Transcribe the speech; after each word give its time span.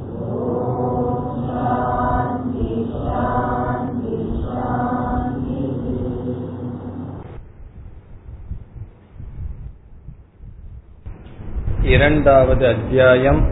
இரண்டாவது 11.86 12.64
அத்தியாயம் 12.68 13.42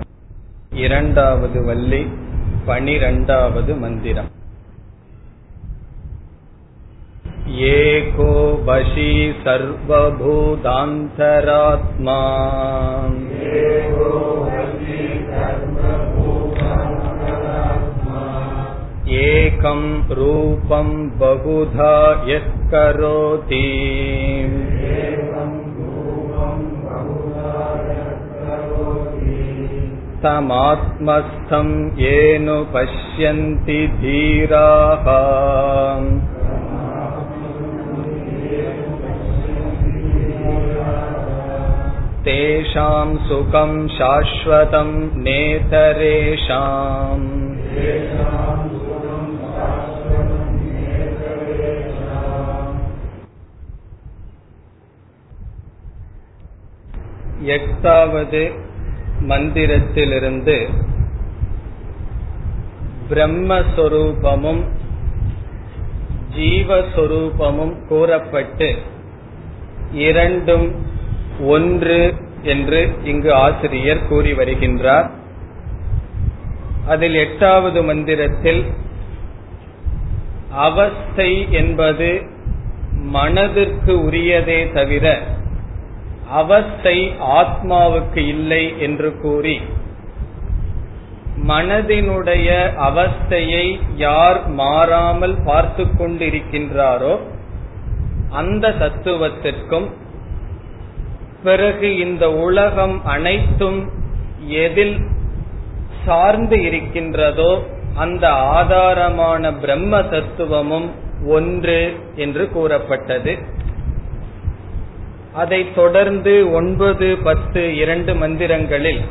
இரண்டாவது 0.76 1.60
வள்ளி 1.64 2.02
பனிரெண்டாவது 2.66 3.74
மந்திரம் 3.74 4.30
एको 7.46 8.30
वशी 8.64 9.10
सर्वभूतान्तरात्मा 9.44 10.24
एकं 19.24 19.82
रूपं 20.10 20.88
बहुधा 21.18 21.94
यः 22.26 22.46
करोति 22.70 23.60
तमात्मस्थं 30.22 31.68
येन 31.98 32.48
पश्यन्ति 32.74 33.86
धीराः 34.00 35.06
तेषां 42.26 43.16
सुखं 43.28 43.72
शाश्वतं 43.88 44.92
नेतरेषाम् 45.24 47.26
எட்டாவது 57.54 58.42
மந்திரத்திலிருந்து 59.27 60.69
பிரம்மஸ்வரூபமும் 63.09 64.61
ஜீவஸ்வரூபமும் 66.35 67.85
கூறப்பட்டு 67.87 68.75
இரண்டும் 69.91 70.75
ஒன்று 71.39 72.13
என்று 72.43 72.89
இங்கு 73.03 73.33
ஆசிரியர் 73.33 74.07
கூறி 74.07 74.33
வருகின்றார். 74.33 75.09
அதில் 76.85 77.15
எட்டாவது 77.15 77.83
மந்திரத்தில் 77.83 78.65
அவஸ்தை 80.51 81.51
என்பது 81.51 82.21
மனதிற்கு 82.91 83.93
உரியதே 83.97 84.73
தவிர 84.73 85.21
அவஸ்தை 86.29 86.97
ஆத்மாவுக்கு 87.39 88.17
இல்லை 88.27 88.79
என்று 88.79 89.09
கூறி 89.21 89.61
மனதினுடைய 91.47 92.49
அவஸ்தையை 92.87 93.65
யார் 93.95 94.47
மாறாமல் 94.47 95.35
பார்த்து 95.45 95.83
கொண்டிருக்கின்றாரோ 95.83 97.19
அந்த 98.29 98.69
தத்துவத்திற்கும் 98.69 99.87
பிறகு 101.43 101.97
இந்த 101.97 102.31
உலகம் 102.31 103.05
அனைத்தும் 103.05 103.79
எதில் 104.47 104.97
சார்ந்து 106.05 106.61
இருக்கின்றதோ 106.61 107.51
அந்த 107.95 108.27
ஆதாரமான 108.29 109.59
பிரம்ம 109.59 110.01
தத்துவமும் 110.01 110.89
ஒன்று 111.27 111.97
என்று 112.15 112.49
கூறப்பட்டது. 112.49 113.33
அதை 115.33 115.73
தொடர்ந்து 115.73 116.51
ஒன்பது 116.51 117.17
பத்து 117.17 117.75
இரண்டு 117.75 118.13
மந்திரங்களில் 118.13 119.01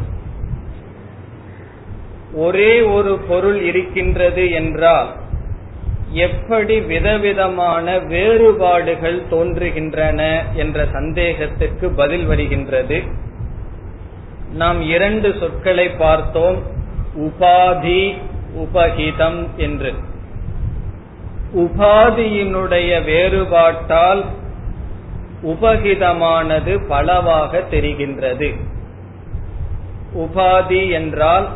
ஒரே 2.34 2.80
ஒரு 2.80 3.18
பொருள் 3.28 3.60
இருக்கின்றது 3.60 4.50
என்றால் 4.50 5.14
எப்படி 6.10 6.80
விதவிதமான 6.80 7.98
வேறுபாடுகள் 7.98 9.22
தோன்றுகின்றன 9.30 10.42
என்ற 10.54 10.86
சந்தேகத்திற்கு 10.92 11.90
பதில் 11.96 12.26
வருகின்றது. 12.26 13.02
நாம் 14.52 14.82
இரண்டு 14.82 15.34
சொற்களை 15.40 15.90
பார்த்தோம். 15.90 16.62
உபாதி 17.16 18.16
உபகிதம் 18.56 19.46
என்று. 19.56 19.94
உபாதியினுடைய 21.56 23.04
வேறுபாட்டால் 23.04 24.24
உபகிதமானது 25.42 26.86
பலவாக 26.88 27.62
தெரிகின்றது. 27.70 28.54
உபாதி 30.16 30.90
என்றால் 30.90 31.48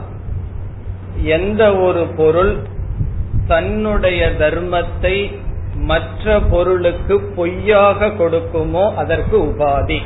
எந்த 1.23 1.77
ஒரு 1.77 2.07
பொருள் 2.17 2.59
தன்னுடைய 3.47 4.33
தர்மத்தை 4.39 5.41
மற்ற 5.75 6.41
பொருளுக்கு 6.41 7.21
பொய்யாக 7.21 8.07
கொடுக்குமோ 8.07 8.95
அதற்கு 8.95 9.45
உபாதி. 9.45 10.01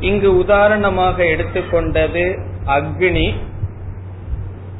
இங்கு 0.00 0.38
உதாரணமாக 0.38 1.24
எடுத்துக்கொண்டது 1.24 2.38
அக்னி. 2.66 3.34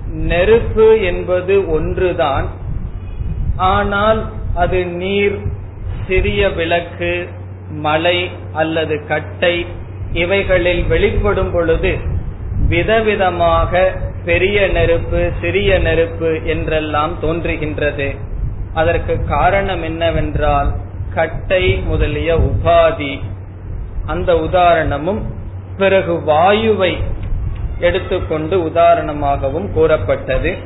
நெருப்பு 0.07 1.01
என்பது 1.03 1.71
ஒன்றுதான். 1.71 2.47
ஆனால் 3.57 4.27
அது 4.55 4.85
நீர் 4.85 5.52
சிறிய 6.13 6.49
விளக்கு 6.49 7.29
மலை 7.71 8.31
அல்லது 8.53 9.07
கட்டை 9.07 9.67
இவைகளில் 10.13 10.87
வெளிப்படும் 10.87 11.53
பொழுது 11.53 11.99
விதவிதமாக 12.69 13.97
பெரிய 14.25 14.67
நெருப்பு 14.69 15.31
சிறிய 15.41 15.79
நெருப்பு 15.79 16.41
என்றெல்லாம் 16.45 17.15
தோன்றுகின்றது. 17.23 18.17
அதற்கு 18.75 19.25
காரணம் 19.29 19.83
என்னவென்றால் 19.83 20.75
கட்டை 21.15 21.77
முதலிய 21.77 22.35
உபாதி. 22.35 23.19
அந்த 24.07 24.35
உதாரணமும் 24.35 25.21
பிறகு 25.79 26.13
வாயுவை 26.13 26.97
எடுத்துக்கொண்டு 27.79 28.59
உதாரணமாகவும் 28.59 29.73
கூறப்பட்டது. 29.73 30.57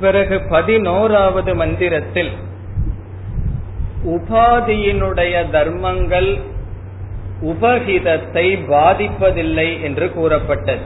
பிறகு 0.00 0.42
பதினோராவது 0.50 1.54
மந்திரத்தில் 1.54 2.30
உபாதியினுடைய 4.04 5.50
தர்மங்கள் 5.50 6.38
உபகிதத்தை 7.42 8.46
பாதிப்பதில்லை 8.68 9.82
என்று 9.82 10.12
கூறப்பட்டது. 10.12 10.84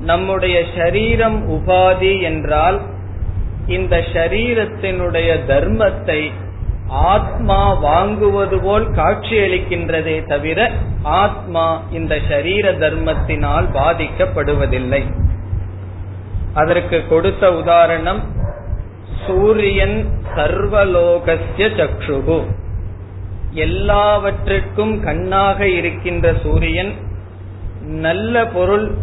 நம்முடைய 0.00 0.62
ஷரீரம் 0.76 1.38
உபாதி 1.48 2.20
என்றால் 2.20 2.80
இந்த 3.66 3.96
ஷரீரத்தினுடைய 3.96 5.30
தர்மத்தை 5.46 6.30
ஆத்மா 6.88 7.82
வாங்குவது 7.84 8.62
போல் 8.62 8.86
காட்சியளிக்கின்றதே 8.90 10.26
தவிர 10.26 10.70
ஆத்மா 11.02 11.82
இந்த 11.90 12.14
ஷரீர 12.16 12.72
தர்மத்தினால் 12.78 13.68
பாதிக்கப்படுவதில்லை. 13.72 15.02
அதற்கு 16.54 17.06
கொடுத்த 17.08 17.52
உதாரணம் 17.52 18.38
சூரியன் 19.26 20.08
சர்வலோகசிய 20.36 21.68
சக்ஷுகு. 21.78 22.46
எல்லாவற்றிற்கும் 23.50 25.04
கண்ணாக 25.04 25.68
இருக்கின்ற 25.68 26.34
சூரியன் 26.42 26.92
நல்ல 27.80 28.46
பொருள் 28.46 28.94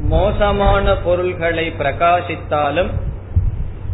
மோசமான 0.00 0.96
பொருள்களை 0.96 1.72
பிரகாசித்தாலும் 1.78 2.90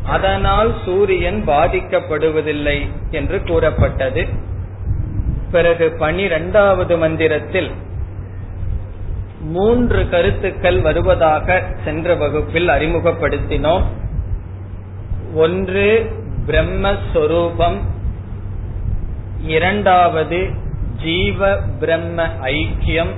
அதனால் 0.05 0.75
சூரியன் 0.85 1.43
பாதிக்கப்படுவதில்லை 1.47 2.79
என்று 3.11 3.43
கூறப்பட்டது. 3.43 4.29
பிறகு 5.51 5.97
பனிரெண்டாவது 5.99 6.99
மந்திரத்தில் 6.99 7.71
மூன்று 9.41 10.09
கருத்துக்கள் 10.09 10.81
வருவதாக 10.81 11.63
சென்ற 11.85 12.15
வகுப்பில் 12.15 12.69
அறிமுகப்படுத்தினோம். 12.69 13.83
ஒன்று 15.35 16.13
பிரம்மஸ்வரூபம் 16.47 17.79
இரண்டாவது 19.41 20.51
ஜீவ 21.03 21.57
பிரம்ம 21.57 22.27
ஐக்கியம் 22.27 23.11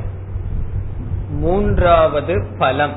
மூன்றாவது 1.30 2.46
பலம். 2.58 2.92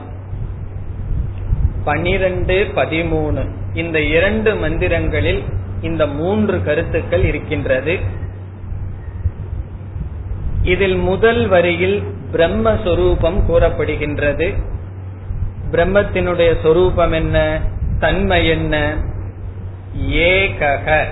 பனிரெண்டு 1.84 2.68
பதிமூணு. 2.76 3.48
இந்த 3.74 4.02
இரண்டு 4.02 4.54
மந்திரங்களில் 4.54 5.44
இந்த 5.82 6.08
மூன்று 6.08 6.64
கருத்துக்கள் 6.64 7.24
இருக்கின்றது. 7.24 8.00
இதில் 10.62 10.96
முதல் 10.96 11.48
வரியில் 11.48 12.04
பிரம்மஸ்வரூபம் 12.32 13.46
கூறப்படுகின்றது. 13.46 14.54
பிரம்மத்தினுடைய 15.72 16.62
சொரூபம் 16.62 17.12
என்ன? 17.12 17.62
தன்மை 18.06 18.48
என்ன? 18.48 19.04
ஏகக. 20.10 21.04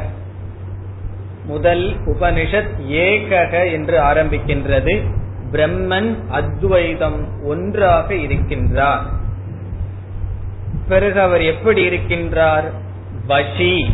முதல் 1.46 1.96
உபனிஷத் 2.06 2.70
ஏகக 2.90 3.72
என்று 3.72 4.00
ஆரம்பிக்கின்றது. 4.00 5.04
பிரம்மன் 5.52 6.28
அத்வைதம் 6.30 7.44
ஒன்றாக 7.44 8.14
இருக்கின்றார். 8.14 9.00
பிறகு 10.88 11.22
அவர் 11.22 11.42
எப்படி 11.42 11.90
இருக்கின்றார்? 11.90 12.72
வஷி. 13.28 13.94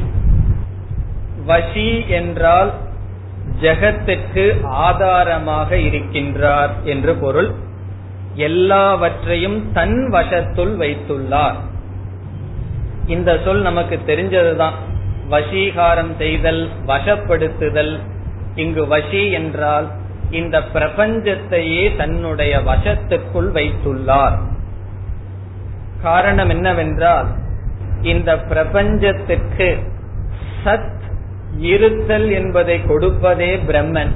வஷி 1.47 2.07
என்றால் 2.07 2.73
ஜெகத்துக்கு 3.61 4.63
ஆதாரமாக 4.63 5.75
இருக்கின்றார் 5.75 6.83
என்று 6.83 7.15
பொருள். 7.15 7.51
எல்லாவற்றையும் 8.33 9.71
தன் 9.71 10.09
வசத்துள் 10.11 10.77
வைத்துள்ளார். 10.77 11.67
இந்த 13.09 13.39
சொல் 13.45 13.61
நமக்கு 13.61 13.99
தெரிஞ்சதுதான். 14.07 14.77
வசீகாரம் 15.29 16.15
செய்தல் 16.17 16.69
வசப்படுத்துதல். 16.85 17.99
இங்கு 18.55 18.85
வசி 18.85 19.31
என்றால் 19.31 19.87
இந்த 20.31 20.59
பிரபஞ்சத்தையே 20.73 21.95
தன்னுடைய 21.95 22.57
வசத்துக்குள் 22.57 23.51
வைத்துள்ளார். 23.53 24.37
காரணம் 26.01 26.49
என்னவென்றால் 26.49 27.27
இந்த 28.01 28.37
பிரபஞ்சத்துக்கு 28.37 29.69
சத் 30.65 30.97
இருத்தல் 31.57 32.31
என்பதை 32.31 32.85
கொடுப்பதே 32.85 33.55
பிரம்மன். 33.57 34.13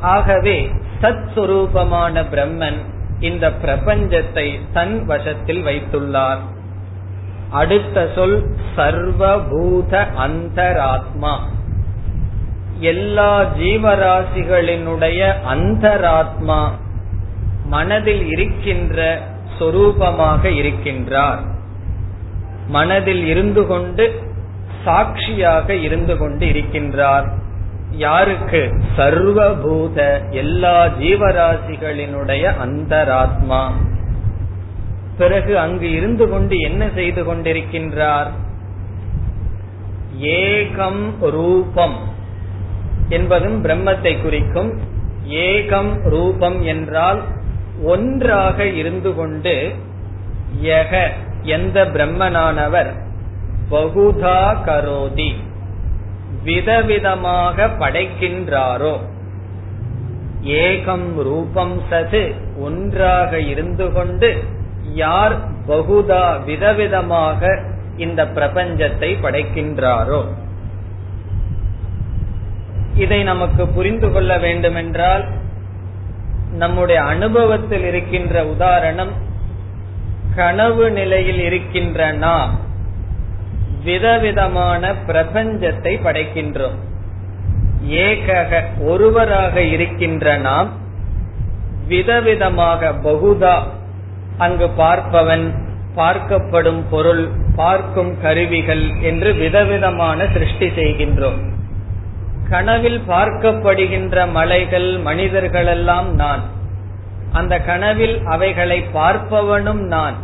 ஆகவே 0.00 0.70
சத் 1.02 1.24
சுரூபமான 1.34 2.24
பிரம்மன் 2.32 2.78
இந்த 3.20 3.50
பிரபஞ்சத்தை 3.50 4.46
தன் 4.72 5.04
வசத்தில் 5.04 5.64
வைத்துள்ளார். 5.64 6.42
அடுத்த 7.52 8.08
சொல் 8.14 8.50
சர்வபூத 8.76 10.06
அந்தராத்மா. 10.26 11.38
எல்லா 12.78 13.44
ஜீவராசிகளினுடைய 13.58 15.34
அந்தராத்மா 15.54 16.70
மனதில் 17.66 18.26
இருக்கின்ற 18.26 19.20
சொரூபமாக 19.58 20.48
இருக்கின்றார். 20.48 21.38
மனதில் 22.68 23.26
இருந்து 23.26 23.66
கொண்டு 23.66 24.22
சாட்சியாக 24.84 25.74
இருந்து 25.74 26.16
கொண்டு 26.16 26.46
இருக்கின்றார். 26.46 27.28
யாருக்கு? 27.90 28.80
சர்வபூத 28.96 30.30
எல்லா 30.30 30.86
ஜீவராசிகளினுடைய 30.86 32.52
அந்தராத்மா. 32.64 33.66
பிறகு 35.22 35.52
அங்கு 35.64 35.88
இருந்து 35.98 36.24
கொண்டு 36.28 36.54
என்ன 36.68 36.82
செய்து 36.94 37.22
கொண்டிருக்கின்றார்? 37.24 38.30
ஏகம் 40.38 41.04
ரூபம் 41.36 41.98
என்பதும் 43.08 43.58
பிரம்மத்தை 43.64 44.12
குறிக்கும். 44.22 44.70
ஏகம் 45.46 45.92
ரூபம் 46.14 46.58
என்றால் 46.72 47.20
ஒன்றாக 47.84 48.66
இருந்து 48.80 49.10
கொண்டு 49.14 49.54
யக 50.62 51.02
எந்த 51.56 51.78
பிரம்மனானவர் 51.94 52.90
பகுதா 53.70 54.40
கரோதி 54.66 55.30
விதவிதமாக 56.44 57.66
படைக்கின்றாரோ. 57.80 58.94
ஏகம் 60.62 61.08
ரூபம் 61.28 61.76
சது 61.90 62.22
ஒன்றாக 62.58 63.40
இருந்து 63.52 63.86
கொண்டு 63.92 64.30
யார் 64.90 65.36
பகுதா 65.66 66.44
விதவிதமாக 66.44 67.60
இந்த 67.96 68.24
பிரபஞ்சத்தை 68.24 69.16
படைக்கின்றாரோ? 69.22 70.24
இதை 72.96 73.22
நமக்கு 73.22 73.68
புரிந்து 73.68 74.12
கொள்ள 74.12 74.38
வேண்டுமென்றால் 74.38 75.24
நம்முடைய 76.52 77.02
அனுபவத்தில் 77.02 77.84
இருக்கின்ற 77.84 78.44
உதாரணம் 78.44 79.12
கனவு 80.34 80.90
நிலையில் 80.90 81.38
இருக்கின்ற 81.38 82.12
நாம் 82.12 82.58
விதவிதமான 83.84 84.92
பிரபஞ்சத்தை 84.92 85.98
படைக்கின்றோம். 86.04 86.76
ஏகக 87.86 88.62
ஒருவராக 88.80 89.60
இருக்கின்ற 89.60 90.36
நாம் 90.36 90.70
விதவிதமாக 91.88 92.94
பகுதா 93.02 93.62
அங்கு 94.38 94.70
பார்ப்பவன் 94.78 95.70
பார்க்கப்படும் 95.96 96.82
பொருள் 96.90 97.28
பார்க்கும் 97.56 98.20
கருவிகள் 98.20 98.90
என்று 99.00 99.34
விதவிதமான 99.34 100.26
சிருஷ்டி 100.32 100.66
செய்கின்றோம். 100.66 101.50
கனவில் 102.48 103.02
பார்க்கப்படுகின்ற 103.08 104.30
மலைகள் 104.30 104.98
மனிதர்களெல்லாம் 104.98 106.14
நான். 106.14 106.40
அந்த 107.32 107.58
கனவில் 107.58 108.24
அவைகளை 108.24 108.84
பார்ப்பவனும் 108.94 109.80
நான். 109.86 110.14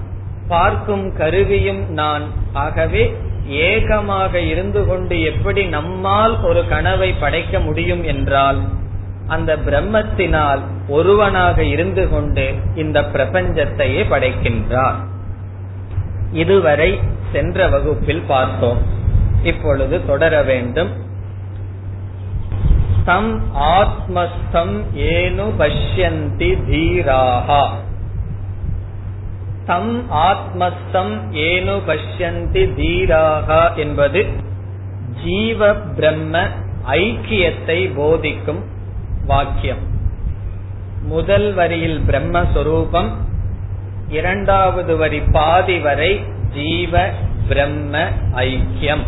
பார்க்கும் 0.48 1.16
கருவியும் 1.16 1.92
நான். 1.92 2.22
ஆகவே 2.52 3.16
ஏகமாக 3.46 4.40
இருந்து 4.40 4.86
கொண்டு 4.86 5.22
எப்படி 5.22 5.66
நம்மால் 5.66 6.40
ஒரு 6.42 6.68
கனவை 6.68 7.12
படைக்க 7.12 7.60
முடியும் 7.60 8.04
என்றால் 8.04 8.60
அந்த 9.28 9.56
பிரம்மத்தினால் 9.56 10.60
ஒருவனாக 10.88 11.64
இருந்து 11.64 12.10
கொண்டு 12.10 12.54
இந்த 12.74 13.00
பிரபஞ்சத்தையே 13.00 14.02
படைக்கின்றார். 14.10 15.00
இதுவரை 16.32 17.00
சென்ற 17.32 17.68
வகுப்பில் 17.68 18.24
பார்த்தோம். 18.26 18.80
இப்பொழுது 19.42 20.06
தொடர 20.06 20.42
வேண்டும். 20.42 20.92
தம் 23.04 23.52
ஆத்மஸ்தம் 23.54 24.74
ஏனு 24.94 25.46
பஷ்யந்தி 25.58 26.50
தீராகா 26.70 27.62
தம் 29.66 30.10
ஆத்மஸ்தம் 30.10 31.14
ஏனு 31.32 31.76
பஷ்யந்தி 31.86 32.64
தீராகா 32.80 33.76
என்பது 33.76 34.26
ஜீவ 35.24 35.74
பிரம்ம 35.74 36.46
ஐக்கியத்தை 36.86 37.94
போதிக்கும் 37.94 38.76
வாக்கியம். 39.30 39.82
முதல் 41.12 41.48
வரியில் 41.54 41.98
பிரம்மஸ்வரூபம் 42.08 43.10
இரண்டாவது 44.18 44.92
வரி 44.96 45.20
பாதி 45.36 45.76
வரை 45.86 46.10
ஜீவ 46.54 47.02
பிரம்ம 47.48 47.94
ஐக்கியம். 48.42 49.04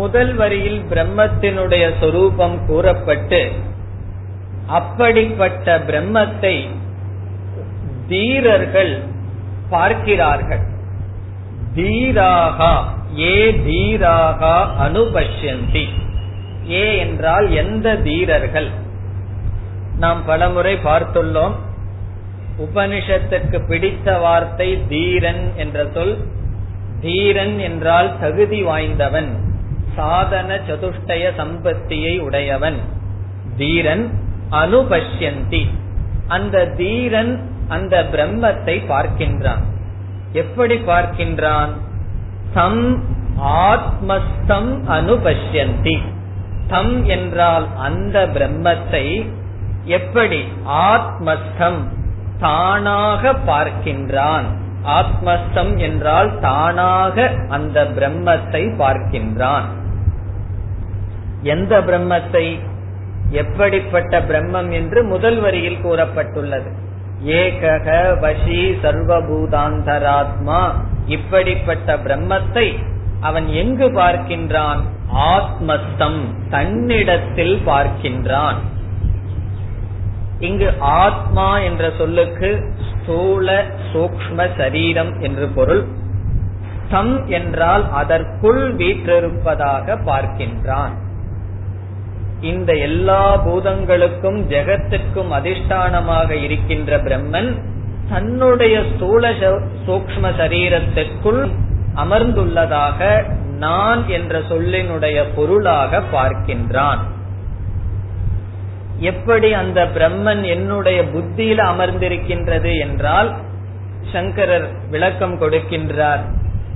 முதல் 0.00 0.34
வரியில் 0.34 0.80
பிரம்மத்தினுடைய 0.90 1.84
சொரூபம் 2.00 2.56
கூறப்பட்டு 2.66 3.42
அப்படிப்பட்ட 4.78 5.78
பிரம்மத்தை 5.88 6.54
தீரர்கள் 8.08 8.94
பார்க்கிறார்கள். 9.70 10.64
தீராகா 11.76 12.72
ஏ 13.18 13.36
தீராகா 13.66 14.56
அனுபஷ்யந்தி. 14.86 15.84
ஏ 16.70 16.98
என்றால் 16.98 17.50
எந்த 17.50 17.96
தீரர்கள்? 17.96 18.68
நாம் 19.98 20.24
பலமுறை 20.24 20.74
பார்த்துள்ளோம். 20.74 21.52
உபனிஷத்துக்கு 22.58 23.66
பிடித்த 23.66 24.18
வார்த்தை 24.18 24.86
தீரன் 24.86 25.52
என்ற 25.56 25.86
சொல். 25.94 26.18
தீரன் 27.00 27.58
என்றால் 27.58 28.20
தகுதி 28.20 28.62
வாய்ந்தவன். 28.62 29.36
சாதன 29.96 30.60
சதுஷ்டய 30.68 31.30
சம்பத்தியை 31.38 32.18
உடையவன். 32.18 32.78
தீரன் 33.56 34.10
அனுபஷ்யந்தி. 34.50 35.68
அந்த 36.28 36.66
தீரன் 36.66 37.50
அந்த 37.68 38.08
பிரம்மத்தை 38.12 38.82
பார்க்கின்றான். 38.88 39.62
எப்படி 40.32 40.74
பார்க்கின்றான்? 40.74 41.68
சம் 42.54 43.04
ஆத்மஸ்தம் 43.40 44.88
அனுபஷ்யந்தி. 44.88 46.02
தம் 46.72 46.94
என்றால் 47.04 47.66
அந்த 47.78 48.18
பிரம்மத்தை 48.34 49.06
எப்படி 49.84 50.40
ஆத்மஸ்தம் 50.88 51.80
தானாக 52.38 53.32
பார்க்கின்றான். 53.46 54.46
ஆத்மஸ்தம் 54.98 55.72
என்றால் 55.78 56.30
தானாக 56.40 57.26
அந்த 57.48 57.84
பிரம்மத்தை 57.96 58.62
பார்க்கின்றான். 58.78 59.66
எந்த 61.42 61.74
பிரம்மத்தை? 61.80 62.46
எப்படிப்பட்ட 63.30 64.20
பிரம்மம் 64.20 64.70
என்று 64.72 65.00
முதல் 65.04 65.38
வரியில் 65.40 65.84
கூறப்பட்டுள்ளது. 65.84 66.70
ஏகக 67.36 67.88
வசி 68.24 68.60
சர்வபூதாந்தராத்மா. 68.82 70.60
இப்படிப்பட்ட 71.06 71.96
பிரம்மத்தை 71.96 72.66
அவன் 73.22 73.46
எங்கு 73.52 73.86
பார்க்கின்றான்? 73.88 74.80
ஆத்மஸ்தம் 75.32 76.20
தன்னிடத்தில் 76.50 77.56
பார்க்கின்றான். 77.66 78.58
இங்கு 80.38 80.68
ஆத்மா 80.80 81.48
என்ற 81.58 81.90
சொல்லுக்கு 81.98 82.50
ஸ்தூல 82.88 83.48
சூக்ம 83.92 84.46
சரீரம் 84.56 85.12
என்று 85.20 85.46
பொருள். 85.48 85.82
தம் 86.90 87.14
என்றால் 87.28 87.84
அதற்குள் 87.90 88.62
வீற்றிருப்பதாக 88.76 89.96
பார்க்கின்றான். 90.04 90.94
இந்த 92.40 92.72
எல்லா 92.72 93.36
பூதங்களுக்கும் 93.36 94.40
ஜெகத்துக்கும் 94.48 95.30
அதிஷ்டானமாக 95.38 96.30
இருக்கின்ற 96.30 96.98
பிரம்மன் 96.98 97.50
தன்னுடைய 98.10 98.76
ஸ்தூல 98.94 99.30
சூக்ம 99.86 100.30
சரீரத்திற்குள் 100.40 101.42
அமர்ந்துள்ளதாக 101.96 103.24
நான் 103.48 104.08
என்ற 104.08 104.38
சொல்லினுடைய 104.38 105.24
பொருளாக 105.34 106.02
பார்க்கின்றான். 106.12 106.98
எப்படி 108.98 109.52
அந்த 109.52 109.84
பிரம்மன் 109.84 110.44
என்னுடைய 110.44 111.02
புத்தியில 111.02 111.58
அமர்ந்திருக்கின்றது 111.58 112.78
என்றால் 112.80 113.34
சங்கரர் 114.12 114.88
விளக்கம் 114.90 115.40
கொடுக்கின்றார். 115.40 116.20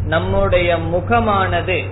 நம்முடைய 0.04 0.78
முகமானது 0.78 1.82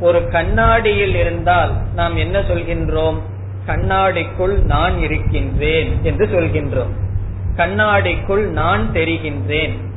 ஒரு 0.00 0.28
கண்ணாடியில் 0.28 1.14
இருந்தால் 1.14 1.72
நாம் 1.94 2.16
என்ன 2.16 2.40
சொல்கின்றோம்? 2.40 3.18
கண்ணாடிக்குள் 3.66 4.62
நான் 4.62 4.98
இருக்கின்றேன் 4.98 5.98
என்று 6.02 6.26
சொல்கின்றோம். 6.26 6.92
கண்ணாடிக்குள் 7.56 8.46
நான் 8.46 8.92
தெரிகின்றேன். 8.92 9.87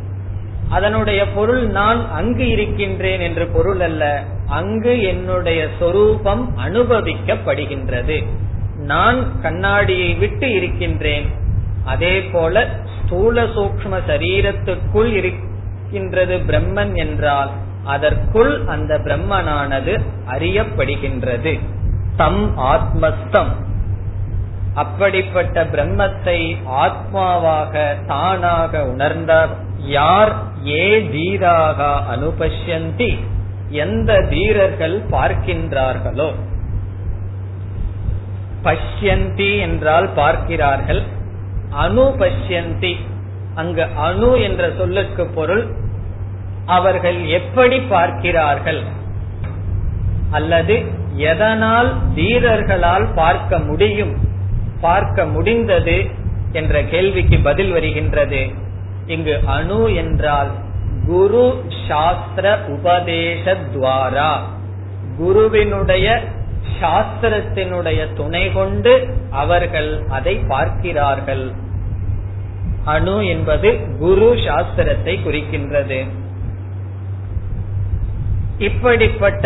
அதனுடைய 0.72 1.28
பொருள் 1.28 1.68
நான் 1.68 2.12
அங்கு 2.12 2.48
இருக்கின்றேன் 2.48 3.20
என்று 3.20 3.48
பொருள் 3.48 3.80
அல்ல. 3.80 4.24
அங்கு 4.48 5.01
என்னுடைய 5.01 5.68
சொரூபம் 5.80 6.44
அனுபவிக்கப்படுகின்றது. 6.66 8.25
நான் 8.78 9.42
கண்ணாடியை 9.42 10.13
விட்டு 10.13 10.51
இருக்கின்றேன். 10.51 11.28
அதே 11.86 12.22
போல 12.22 12.68
ஸ்தூல 13.00 13.44
சூக்ம 13.44 14.00
சரீரத்துக்குள் 14.08 15.12
இருக்கின்றது 15.12 16.38
பிரம்மன் 16.38 16.96
என்றால் 16.96 17.50
அதற்குள் 17.84 18.66
அந்த 18.68 18.98
பிரம்மனானது 18.98 19.94
அறியப்படுகின்றது. 20.32 21.60
தம் 22.16 22.58
ஆத்மஸ்தம். 22.58 23.51
அப்படிப்பட்ட 24.74 25.63
பிரம்மத்தை 25.63 26.56
ஆத்மாவாக 26.66 28.06
தானாக 28.08 28.80
உணர்ந்தார். 28.80 29.48
யார்? 29.78 30.34
ஏ 30.66 31.08
தீராக 31.10 31.84
அனுபஷ்யந்தி. 32.16 33.20
எந்த 33.70 34.25
தீரர்கள் 34.30 35.04
பார்க்கின்றார்களோ. 35.12 36.32
பஷ்யந்தி 38.63 39.60
என்றால் 39.60 40.10
பார்க்கிறார்கள். 40.10 41.04
அனுபஷ்யந்தி. 41.80 42.96
அங்கு 43.56 43.88
அணு 43.98 44.42
என்ற 44.42 44.72
சொல்லுக்கு 44.78 45.25
பொருள் 45.25 45.68
அவர்கள் 46.66 47.25
எப்படி 47.25 47.80
பார்க்கிறார்கள்? 47.80 48.84
அல்லது 50.32 50.86
எதனால் 51.16 51.98
தீரர்களால் 52.16 53.13
பார்க்க 53.16 53.60
முடியும்? 53.60 54.30
பார்க்க 54.82 55.26
முடிந்தது 55.26 56.06
என்ற 56.52 56.84
கேள்விக்கு 56.84 57.38
பதில் 57.38 57.72
வருகின்றது. 57.72 58.52
இங்கு 59.08 59.40
அணு 59.46 59.96
என்றால் 59.96 60.52
குரு 61.06 61.64
சாஸ்திர 61.88 62.60
உபதேச 62.68 63.56
துவாரா. 63.74 64.34
குருவினுடைய 65.18 66.22
சாஸ்திரத்தினுடைய 66.82 68.14
துணை 68.14 68.52
கொண்டு 68.52 69.08
அவர்கள் 69.30 70.04
அதை 70.10 70.36
பார்க்கிறார்கள். 70.36 71.52
அணு 72.86 73.28
என்பது 73.28 73.70
குரு 74.00 74.34
சாஸ்திரத்தை 74.34 75.16
குறிக்கின்றது. 75.26 76.08
இப்படிப்பட்ட 78.58 79.46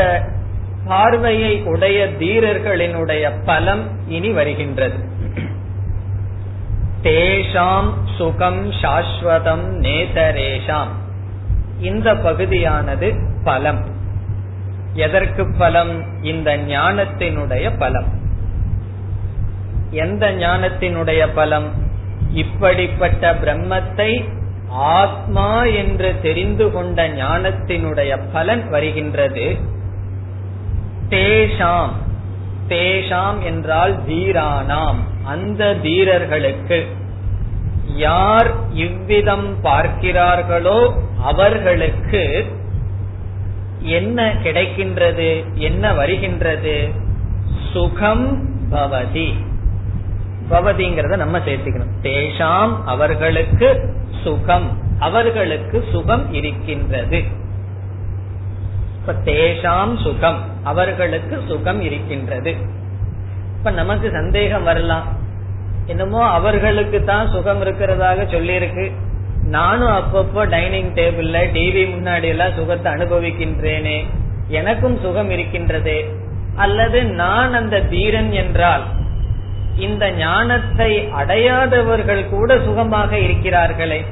பார்வையை 0.87 1.63
உடைய 1.63 1.99
தீரர்களினுடைய 2.19 3.31
பலம் 3.45 3.83
இனி 4.07 4.29
வருகின்றது. 4.29 5.13
தேஷாம் 7.05 7.93
சுகம் 8.17 8.71
சாஸ்வதம் 8.71 9.65
நேதரேஷாம். 9.81 10.87
இந்த 11.79 12.15
பகுதியானது 12.15 13.15
பலம். 13.43 13.85
எதற்கு 14.93 15.55
பலம்? 15.57 16.23
இந்த 16.23 16.57
ஞானத்தினுடைய 16.57 17.77
பலம். 17.77 18.07
எந்த 19.89 20.31
ஞானத்தினுடைய 20.31 21.27
பலம்? 21.35 21.69
இப்படிப்பட்ட 22.33 23.33
பிரம்மத்தை 23.33 24.29
ஆத்மா 24.69 25.63
என்று 25.63 26.15
தெரிந்து 26.21 26.71
கொண்ட 26.71 27.09
ஞானத்தினுடைய 27.09 28.19
பலன் 28.33 28.69
வருகின்றது. 28.69 29.57
தேஷாம். 31.09 31.91
தேஷாம் 32.67 33.43
என்றால் 33.43 34.05
தீரானாம் 34.07 35.13
அந்த 35.25 35.75
தீரர்களுக்கு 35.83 36.85
யார் 37.95 38.53
இவ்விதம் 38.73 39.63
பார்க்கிறார்களோ 39.63 40.93
அவர்களுக்கு 41.21 42.45
என்ன 43.79 44.33
கிடைக்கின்றது 44.43 45.53
என்ன 45.53 45.93
வருகின்றது? 45.93 46.89
சுகம் 47.73 48.49
பவதி. 48.71 49.33
பவதிங்கிறத 50.51 51.17
நம்ம 51.17 51.37
சேர்த்துக்கணும். 51.37 51.93
தேஷாம் 52.01 52.83
அவர்களுக்கு 52.85 53.93
சுகம் 54.23 54.77
அவர்களுக்கு 54.99 55.85
சுகம் 55.91 56.33
இருக்கின்றது. 56.33 57.23
தேஷாம் 59.07 60.01
சுகம் 60.01 60.39
அவர்களுக்கு 60.63 61.43
சுகம் 61.47 61.81
இருக்கின்றது. 61.81 62.83
இப்ப 63.65 63.77
நமக்கு 63.77 64.11
சந்தேகம் 64.11 64.63
வரலாம். 64.63 65.05
என்னமோ 65.85 66.25
அவர்களுக்கு 66.25 67.03
தான் 67.03 67.27
சுகம் 67.27 67.61
இருக்கிறதாக 67.61 68.25
சொல்லியிருக்கு. 68.31 68.91
நானும் 69.45 69.89
அப்பப்போ 69.89 70.49
டைனிங் 70.49 70.93
டேபிள்ல 70.93 71.37
டிவி 71.53 71.83
முன்னாடி 71.93 72.23
எல்லாம் 72.23 72.51
சுகத்தை 72.51 72.93
அனுபவிக்கின்றேனே. 72.93 74.05
எனக்கும் 74.47 74.97
சுகம் 74.99 75.29
இருக்கின்றதே. 75.29 76.05
அல்லது 76.55 77.05
நான் 77.05 77.53
அந்த 77.53 77.79
தீரன் 77.79 78.31
என்றால் 78.31 78.83
இந்த 79.77 80.11
ஞானத்தை 80.11 81.07
அடையாதவர்கள் 81.11 82.29
கூட 82.29 82.57
சுகமாக 82.59 83.17
இருக்கிறார்களே. 83.17 84.05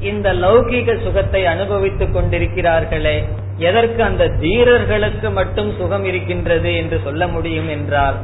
இந்த 0.00 0.34
லௌகீக 0.34 1.02
சுகத்தை 1.02 1.46
அனுபவித்துக் 1.46 2.16
கொண்டிருக்கிறார்களே. 2.16 3.24
எதற்கு 3.56 4.02
அந்த 4.02 4.24
தீரர்களுக்கு 4.24 5.32
மட்டும் 5.32 5.72
சுகம் 5.78 6.04
இருக்கின்றது 6.04 6.76
என்று 6.76 7.00
சொல்ல 7.04 7.26
முடியும் 7.26 7.68
என்றால் 7.68 8.20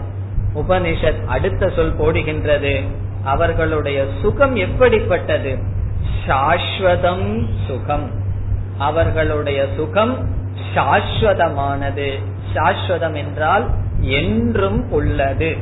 உபனிஷத் 0.54 1.24
அடுத்த 1.26 1.68
சொல் 1.68 1.96
போடுகின்றது. 1.96 2.82
அவர்களுடைய 3.24 4.06
சுகம் 4.22 4.56
எப்படிப்பட்டது? 4.56 5.58
சாஸ்வதம் 6.26 7.48
சுகம். 7.66 8.10
அவர்களுடைய 8.78 9.66
சுகம் 9.76 10.30
சாஸ்வதமானது. 10.74 12.18
சாஸ்வதம் 12.54 13.14
என்றால் 13.14 13.70
என்றும் 14.00 14.90
உள்ளது. 14.90 15.56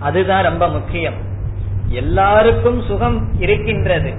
அதுதான் 0.00 0.42
ரொம்ப 0.42 0.68
முக்கியம். 0.68 1.14
எல்லாருக்கும் 1.88 2.82
சுகம் 2.82 3.40
இருக்கின்றது. 3.40 4.14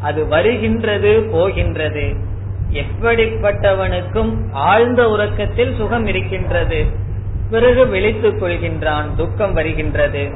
அது 0.00 0.26
வருகின்றது 0.26 1.28
போகின்றது. 1.32 2.24
எப்படிப்பட்டவனுக்கும் 2.72 4.36
ஆழ்ந்த 4.52 5.08
உறக்கத்தில் 5.08 5.76
சுகம் 5.76 6.06
இருக்கின்றது. 6.06 7.04
பிறகு 7.50 7.86
விழித்துக் 7.86 8.42
கொள்கின்றான் 8.42 9.14
துக்கம் 9.16 9.52
வருகின்றது. 9.52 10.30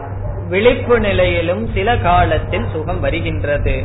விழிப்பு 0.48 1.00
நிலையிலும் 1.00 1.70
சில 1.74 1.96
காலத்தில் 1.96 2.66
சுகம் 2.72 3.00
வருகின்றது. 3.00 3.84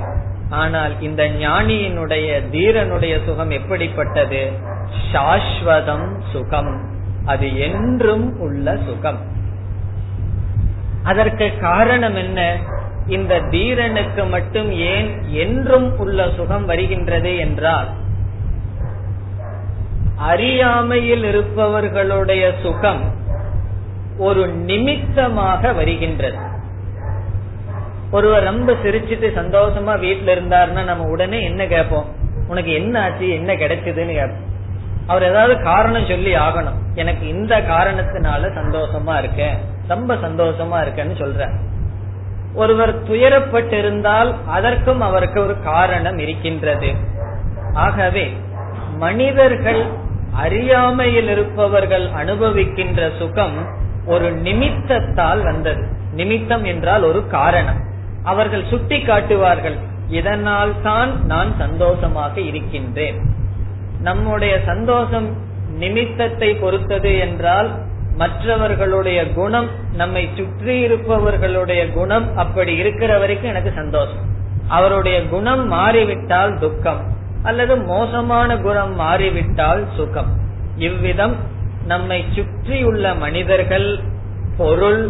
ஆனால் 0.50 1.01
இந்த 1.01 1.24
ஞானியினுடைய 1.24 2.41
தீரனுடைய 2.51 3.25
சுகம் 3.25 3.50
எப்படிப்பட்டது? 3.50 4.51
சாஸ்வதம் 5.13 6.20
சுகம். 6.32 6.89
அது 7.25 7.60
என்றும் 7.60 8.39
உள்ள 8.39 8.77
சுகம். 8.88 9.20
அதற்கு 11.03 11.51
காரணம் 11.60 12.15
என்ன? 12.15 12.58
இந்த 13.08 13.39
தீரனுக்கு 13.39 14.29
மட்டும் 14.29 14.72
ஏன் 14.72 15.22
என்றும் 15.27 15.98
உள்ள 15.98 16.29
சுகம் 16.36 16.65
வருகின்றது 16.65 17.38
என்றால் 17.38 17.88
அறியாமையில் 20.18 21.24
இருப்பவர்களுடைய 21.24 22.52
சுகம் 22.62 23.14
ஒரு 24.18 24.48
நிமித்தமாக 24.48 25.74
வருகின்றது. 25.74 26.38
ஒருவர் 28.12 28.44
ரொம்ப 28.44 28.74
சிரிச்சிட்டு 28.74 29.28
சந்தோஷமா 29.36 30.00
வீட்டுல 30.04 30.36
இருந்தாருன்னா 30.36 30.84
நம்ம 30.84 31.10
உடனே 31.10 31.44
என்ன 31.44 31.68
கேட்போம்? 31.68 32.06
உனக்கு 32.48 32.72
என்ன 32.72 33.04
ஆச்சு? 33.04 33.30
என்ன 33.30 33.54
கிடைச்சதுன்னு 33.54 34.14
கேட்போம். 34.14 34.54
அவர் 35.08 35.24
ஏதாவது 35.24 35.62
காரணம் 35.62 36.06
சொல்லி 36.06 36.36
ஆகணும். 36.36 36.80
எனக்கு 36.96 37.28
இந்த 37.28 37.62
காரணத்தினால 37.62 38.42
சந்தோஷமா 38.42 39.18
இருக்கேன். 39.18 39.58
ரொம்ப 39.88 40.16
சந்தோஷமா 40.16 40.84
இருக்கேன்னு 40.84 41.18
சொல்ற 41.18 41.50
ஒருவர் 42.54 43.10
துயரப்பட்டிருந்தால் 43.10 44.36
அதற்கும் 44.48 45.02
அவருக்கு 45.02 45.44
ஒரு 45.44 45.62
காரணம் 45.62 46.18
இருக்கின்றது. 46.18 46.94
ஆகவே 47.74 48.34
மனிதர்கள் 48.98 50.04
அறியாமையில் 50.36 51.30
இருப்பவர்கள் 51.30 52.10
அனுபவிக்கின்ற 52.10 53.18
சுகம் 53.18 53.65
ஒரு 54.06 54.32
நிமித்தத்தால் 54.32 55.44
வந்தது. 55.44 55.88
நிமித்தம் 56.13 56.63
என்றால் 56.63 57.04
ஒரு 57.04 57.27
காரணம். 57.27 57.80
அவர்கள் 58.24 58.63
சுட்டி 58.70 59.01
காட்டுவார்கள். 59.01 59.77
இதனால் 60.10 60.82
தான் 60.82 61.25
நான் 61.25 61.56
சந்தோஷமாக 61.58 62.39
இருக்கின்றேன். 62.39 63.20
நம்முடைய 64.01 64.60
சந்தோஷம் 64.65 65.38
நிமித்தத்தை 65.80 66.56
பொறுத்தது 66.60 67.18
என்றால் 67.18 67.70
மற்றவர்களுடைய 68.18 69.32
குணம் 69.34 69.70
நம்மை 69.94 70.30
சுற்றி 70.36 70.80
இருப்பவர்களுடைய 70.80 71.92
குணம் 71.92 72.38
அப்படி 72.38 72.75
இருக்கிற 72.75 73.20
வரைக்கும் 73.20 73.50
எனக்கு 73.50 73.72
சந்தோஷம். 73.75 74.25
அவருடைய 74.68 75.25
குணம் 75.25 75.68
மாறிவிட்டால் 75.68 76.60
துக்கம். 76.60 77.15
அல்லது 77.46 77.75
மோசமான 77.75 78.58
குணம் 78.58 78.96
மாறிவிட்டால் 78.96 79.84
சுகம். 79.96 80.32
இவ்விதம் 80.78 81.36
நம்மை 81.86 82.25
சுற்றியுள்ள 82.36 83.14
மனிதர்கள் 83.16 84.00
பொருள் 84.58 85.02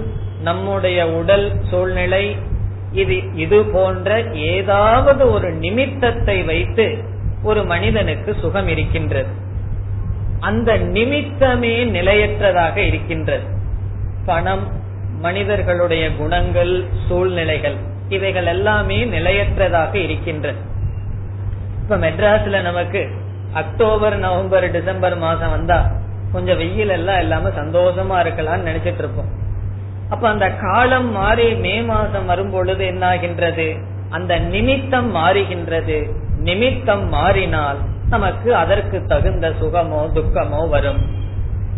நம்முடைய 0.41 0.99
உடல் 1.09 1.47
சூழ்நிலை 1.69 2.35
இது 2.91 3.17
இது 3.35 3.63
போன்ற 3.65 4.09
ஏதாவது 4.53 5.31
ஒரு 5.31 5.49
நிமித்தத்தை 5.51 6.43
வைத்து 6.43 6.85
ஒரு 7.43 7.63
மனிதனுக்கு 7.63 8.35
சுகம் 8.41 8.67
இருக்கின்றது. 8.67 9.31
அந்த 10.39 10.77
நிமித்தமே 10.95 11.75
நிலையற்றதாக 11.97 12.77
இருக்கின்றது. 12.77 13.45
பணம் 14.25 14.65
மனிதர்களுடைய 15.19 16.05
குணங்கள் 16.15 16.73
சூழ்நிலைகள் 17.07 17.77
இவைகள் 18.09 18.45
எல்லாமே 18.45 18.97
நிலையற்றதாக 19.05 19.93
இருக்கின்றது. 19.95 20.73
இப்ப 21.85 21.97
மெட்ராஸ்ல 21.97 22.61
நமக்கு 22.61 23.01
அக்டோபர் 23.53 24.15
நவம்பர் 24.19 24.71
டிசம்பர் 24.71 25.17
மாசம் 25.17 25.49
வந்தா 25.49 25.77
கொஞ்சம் 26.31 26.57
வெயில் 26.57 26.89
எல்லாம் 26.89 27.19
இல்லாம 27.19 27.49
சந்தோஷமா 27.49 28.15
இருக்கலாம்னு 28.21 28.67
நினைச்சிட்டு 28.69 28.97
இருப்போம். 28.97 29.29
அப்ப 30.09 30.29
அந்த 30.29 30.51
காலம் 30.51 31.11
மாறி 31.11 31.55
மே 31.55 31.81
மாசம் 31.81 32.25
வரும் 32.25 32.49
பொழுது 32.49 32.85
என்னாகின்றது? 32.85 33.67
அந்த 34.09 34.39
நிமித்தம் 34.39 35.15
மாறுகின்றது. 35.15 35.97
நிமித்தம் 36.37 37.07
மாறினால் 37.09 37.77
நமக்கு 38.09 38.55
அதற்கு 38.55 39.05
தகுந்த 39.05 39.49
சுகமோ 39.49 40.01
துக்கமோ 40.13 40.69
வரும். 40.69 41.01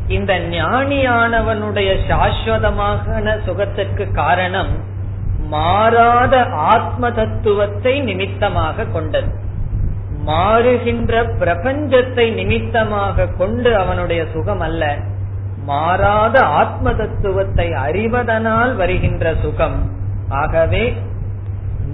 இந்த 0.07 0.39
ஞானியானவனுடைய 0.39 1.89
சாஸ்வதமான 2.07 3.37
சுகத்திற்கு 3.45 4.11
காரணம் 4.11 4.71
மாறாத 5.49 6.43
ஆத்ம 6.45 7.11
தத்துவத்தை 7.11 7.99
நிமித்தமாக 7.99 8.83
கொண்டது. 8.85 9.45
மாறுகின்ற 10.27 11.13
பிரபஞ்சத்தை 11.39 12.33
நிமித்தமாக 12.33 13.27
கொண்டு 13.37 13.77
அவனுடைய 13.77 14.25
சுகம் 14.33 14.59
அல்ல. 14.59 14.83
மாறாத 15.65 16.39
ஆத்ம 16.39 16.93
தத்துவத்தை 16.93 17.67
அறிவதனால் 17.71 18.75
வருகின்ற 18.75 19.35
சுகம். 19.41 19.77
ஆகவே 20.29 20.93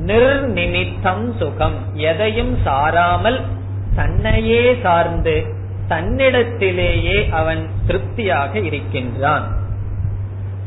நிர்நிமித்தம் 0.06 1.26
சுகம். 1.38 1.78
எதையும் 1.96 2.58
சாராமல் 2.66 3.42
தன்னையே 3.96 4.76
சார்ந்து 4.82 5.36
தன்னிடத்திலேயே 5.90 7.30
அவன் 7.30 7.68
திருப்தியாக 7.88 8.60
இருக்கின்றான். 8.60 9.46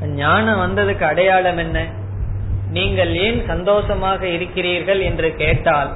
ஞானம் 0.02 0.60
வந்ததுக்கு 0.60 1.02
அடையாளம் 1.02 1.58
என்ன? 1.58 1.78
நீங்கள் 2.70 3.12
ஏன் 3.14 3.40
சந்தோஷமாக 3.46 4.26
இருக்கிறீர்கள் 4.26 5.00
என்று 5.00 5.34
கேட்டால் 5.36 5.90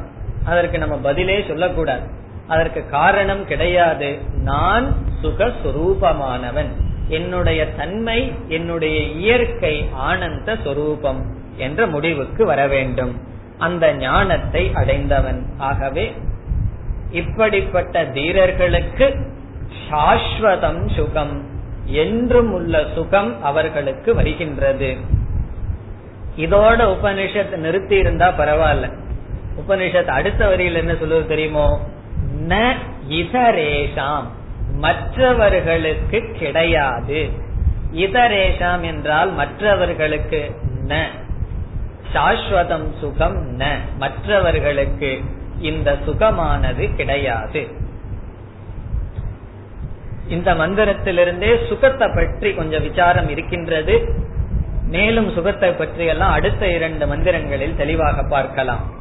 அதற்கு 0.44 0.78
நம்ம 0.78 0.96
பதிலே 0.96 1.44
சொல்லக்கூடாது. 1.48 2.10
அதற்கு 2.46 2.88
காரணம் 2.88 3.44
கிடையாது. 3.44 4.18
நான் 4.34 4.94
சுகஸ்வரூபமானவன். 5.22 6.68
என்னுடைய 7.08 7.74
தன்மை 7.74 8.32
என்னுடைய 8.48 9.00
இயற்கை 9.00 9.88
ஆனந்த 9.92 10.56
சொரூபம் 10.64 11.36
என்ற 11.56 11.86
முடிவுக்கு 11.86 12.46
வர 12.46 12.66
வேண்டும். 12.66 13.20
அந்த 13.58 13.94
ஞானத்தை 13.94 14.70
அடைந்தவன். 14.74 15.46
ஆகவே 15.58 16.14
இப்படிப்பட்ட 17.10 18.04
தீரர்களுக்கு 18.04 19.26
சாஸ்வதம் 19.90 20.94
சுகம். 20.94 21.48
என்றும் 21.84 22.52
உள்ள 22.52 22.84
சுகம் 22.94 23.42
அவர்களுக்கு 23.42 24.14
வருகின்றது. 24.14 24.96
இதோட 26.36 26.94
உபனிஷத் 26.94 27.56
நிறுத்தி 27.56 27.96
இருந்தா 27.96 28.32
பரவாயில்ல. 28.38 28.98
உபனிஷத் 29.56 30.04
அடுத்த 30.04 30.48
வரியில் 30.48 30.74
என்ன 30.74 30.94
சொல்லுவது 30.94 31.26
தெரியுமோ? 31.26 31.80
ந 32.48 32.74
இதரேஷாம். 33.08 34.24
மற்றவர்களுக்கு 34.72 36.32
கிடையாது. 36.38 37.28
இதரேஷாம் 37.94 38.80
என்றால் 38.80 39.32
மற்றவர்களுக்கு 39.32 40.56
ந. 40.88 41.04
சாஸ்வதம் 42.14 42.98
சுகம் 43.00 43.58
ந. 43.58 43.64
மற்றவர்களுக்கு 43.98 45.20
இந்த 45.60 45.98
சுகமானது 46.06 46.94
கிடையாது. 46.94 47.68
இந்த 50.28 50.54
மந்திரத்திலிருந்தே 50.54 51.66
சுகத்தை 51.68 52.08
பற்றி 52.14 52.54
கொஞ்சம் 52.54 52.82
விசாரம் 52.82 53.28
இருக்கின்றது. 53.28 54.14
மேலும் 54.84 55.32
சுகத்தை 55.32 55.72
பற்றி 55.72 56.04
எல்லாம் 56.04 56.32
அடுத்த 56.32 56.68
இரண்டு 56.68 57.06
மந்திரங்களில் 57.06 57.76
தெளிவாக 57.76 58.22
பார்க்கலாம். 58.22 58.98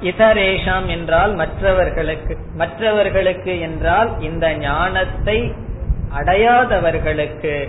இதரேஷாம் 0.00 0.86
என்றால் 0.86 1.34
மற்றவர்களுக்கு 1.34 2.38
மற்றவர்களுக்கு 2.54 3.60
என்றால் 3.60 4.20
இந்த 4.20 4.56
ஞானத்தை 4.56 5.52
அடையாதவர்களுக்கு 6.14 7.68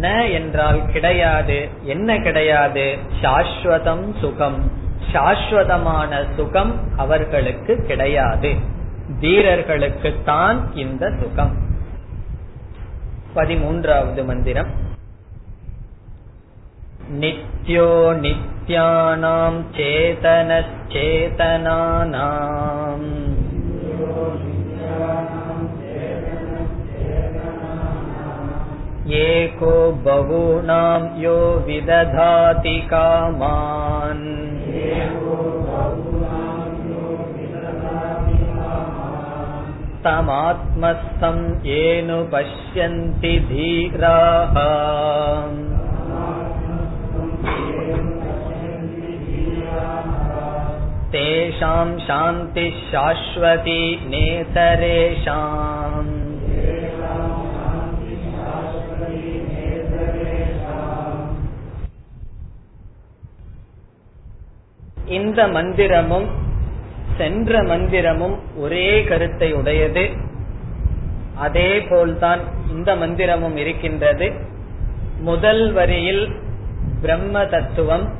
ந 0.00 0.32
என்றால் 0.32 0.86
கிடையாது 0.92 1.68
என்ன 1.82 2.18
கிடையாது? 2.18 2.98
சாஸ்வதம் 3.22 4.18
சுகம். 4.20 4.70
சாஸ்வதமான 5.12 6.24
சுகம் 6.36 6.80
அவர்களுக்கு 6.96 7.84
கிடையாது. 7.86 8.54
வீரர்களுக்கு 9.20 10.14
தான் 10.24 10.74
இந்த 10.74 11.12
சுகம். 11.20 11.56
பதிமூன்றாவது 13.36 14.24
மந்திரம். 14.24 14.70
நித்யோ 17.20 18.14
நித்ய 18.14 18.59
नित्यानां 18.69 19.53
चेतनश्चेतनानाम् 19.75 20.65
एको 29.21 29.73
बहूनां 30.05 31.01
यो 31.23 31.37
विदधाति 31.67 32.77
कामान् 32.93 34.25
तमात्मस्थं 40.05 41.37
येनु 41.69 42.19
पश्यन्ति 42.33 43.33
धीराः 43.49 44.57
तेषां 51.12 52.06
சாந்தி 52.06 52.72
शाश्वती 52.90 54.10
நேதரேஷாம் 54.10 56.10
இந்த 65.06 65.46
மந்திரமும் 65.46 66.28
சென்ற 67.16 67.62
மந்திரமும் 67.62 68.38
ஒரே 68.56 69.04
கருத்தை 69.04 69.52
உடையது. 69.52 70.10
அதே 71.34 71.80
போல்தான் 71.80 72.40
இந்த 72.70 72.96
மந்திரமும் 72.96 73.56
இருக்கின்றது. 73.56 74.32
முதல் 75.20 75.72
வரியில் 75.72 76.36
பிரம்ம 77.00 77.44
தத்துவம் 77.44 78.19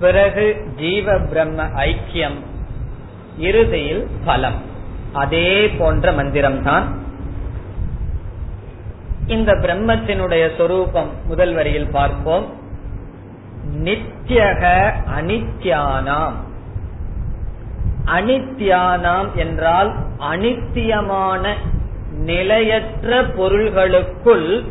பிறகு 0.00 0.66
ஜீவ 0.76 1.18
பிரம்ம 1.18 1.64
ஐக்கியம் 1.64 2.38
இறுதியில் 3.38 4.06
பலம். 4.24 4.62
அதே 5.12 5.68
போன்ற 5.68 6.12
மந்திரம்தான். 6.12 6.84
இந்த 9.26 9.52
பிரம்மத்தினுடைய 9.52 10.56
சொரூபம் 10.56 11.10
முதல் 11.26 11.54
வரியில் 11.54 11.90
பார்ப்போம். 11.90 12.46
நித்தியக 13.82 14.92
அனித்யானாம். 15.18 16.32
அனித்யானாம் 18.06 19.34
என்றால் 19.34 19.96
அனித்தியமான 20.18 21.48
நிலையற்ற 22.12 23.22
பொருள்களுக்குள் 23.24 24.64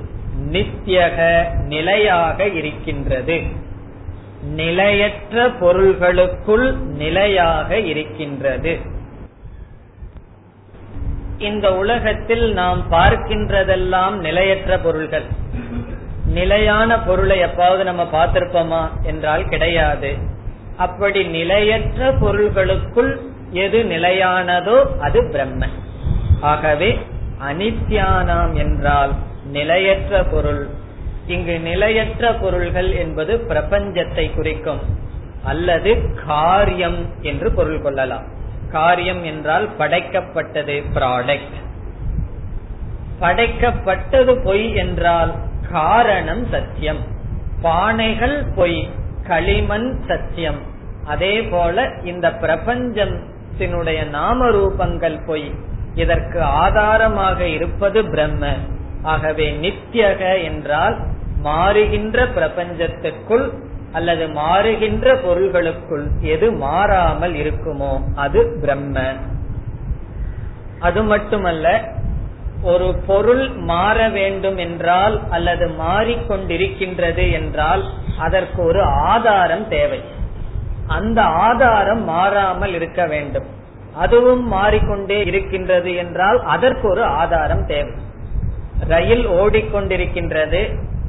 நித்தியக 0.51 1.47
நிலையாக 1.53 2.47
இருக்கின்றது. 2.47 3.65
நிலையற்ற 4.55 5.49
பொருள்களுக்குள் 5.49 6.77
நிலையாக 6.77 7.79
இருக்கின்றது. 7.79 8.79
இந்த 11.37 11.75
உலகத்தில் 11.75 12.53
நாம் 12.53 12.91
பார்க்கின்றதெல்லாம் 12.91 14.11
நிலையற்ற 14.11 14.79
பொருள்கள். 14.79 15.23
நிலையான 16.25 16.99
பொருளை 16.99 17.39
எப்பாவது 17.39 17.83
நம்ம 17.83 18.03
பார்த்திருப்போமா 18.03 18.89
என்றால் 19.03 19.49
கிடையாது. 19.49 20.17
அப்படி 20.77 21.23
நிலையற்ற 21.23 22.11
பொருள்களுக்குள் 22.11 23.19
எது 23.51 23.83
நிலையானதோ 23.83 24.99
அது 24.99 25.29
பிரம்ம. 25.31 25.65
ஆகவே 26.41 26.99
அனித்யானாம் 27.43 28.53
என்றால் 28.53 29.13
நிலையற்ற 29.51 30.23
பொருள் 30.23 30.67
இங்கு 31.27 31.59
நிலையற்ற 31.59 32.33
பொருள்கள் 32.33 32.91
என்பது 32.91 33.37
பிரபஞ்சத்தை 33.37 34.35
குறிக்கும். 34.35 34.81
அல்லது 35.43 35.91
காரியம் 36.27 36.99
என்று 37.21 37.51
பொருள் 37.51 37.81
கொள்ளலாம். 37.81 38.25
காரியம் 38.71 39.23
என்றால் 39.23 39.67
படைக்கப்பட்டது 39.79 40.83
ப்ராடக்ட் 40.93 41.57
படைக்கப்பட்டது 43.21 44.43
பொய் 44.43 44.75
என்றால் 44.75 45.33
காரணம் 45.71 46.45
சத்தியம். 46.45 47.01
பானைகள் 47.63 48.47
பொய் 48.55 48.89
களிமண் 49.27 49.89
சத்தியம். 50.07 50.59
அதே 51.05 51.41
போல 51.41 51.85
இந்த 52.03 52.29
பிரபஞ்சத்தினுடைய 52.41 54.09
நாம 54.09 54.49
ரூபங்கள் 54.49 55.19
பொய். 55.25 55.51
இதற்கு 55.95 56.41
ஆதாரமாக 56.41 57.47
இருப்பது 57.47 58.05
பிரம்ம. 58.05 58.51
ஆகவே 59.01 59.47
நித்தியக 59.61 60.43
என்றால் 60.43 60.97
மாறுகின்ற 61.43 62.25
பிரபஞ்சத்திற்குள் 62.25 63.53
அல்லது 63.93 64.27
மாறுகின்ற 64.27 65.15
பொருள்களுக்குள் 65.15 66.05
எது 66.21 66.51
மாறாமல் 66.51 67.33
இருக்குமோ 67.33 67.93
அது 68.15 68.59
பிரம்ம. 68.61 69.03
அது 70.79 71.03
மட்டுமல்ல 71.03 71.67
ஒரு 72.61 72.95
பொருள் 73.07 73.49
மாற 73.49 74.09
வேண்டும் 74.09 74.57
என்றால் 74.57 75.21
அல்லது 75.29 75.67
மாறிக்கொண்டிருக்கின்றது 75.67 77.31
என்றால் 77.31 77.83
அதற்கு 78.17 78.63
ஒரு 78.63 78.81
ஆதாரம் 78.83 79.67
தேவை. 79.67 80.01
அந்த 80.87 81.21
ஆதாரம் 81.21 82.03
மாறாமல் 82.03 82.73
இருக்க 82.73 83.05
வேண்டும். 83.05 83.47
அதுவும் 83.95 84.47
மாறிக்கொண்டே 84.47 85.25
இருக்கின்றது 85.25 85.95
என்றால் 85.95 86.43
அதற்கு 86.43 86.89
ஒரு 86.89 87.03
ஆதாரம் 87.03 87.65
தேவை. 87.65 87.93
ரயில் 88.87 89.25
ஓடிக்கொண்டிருக்கின்றது 89.27 90.61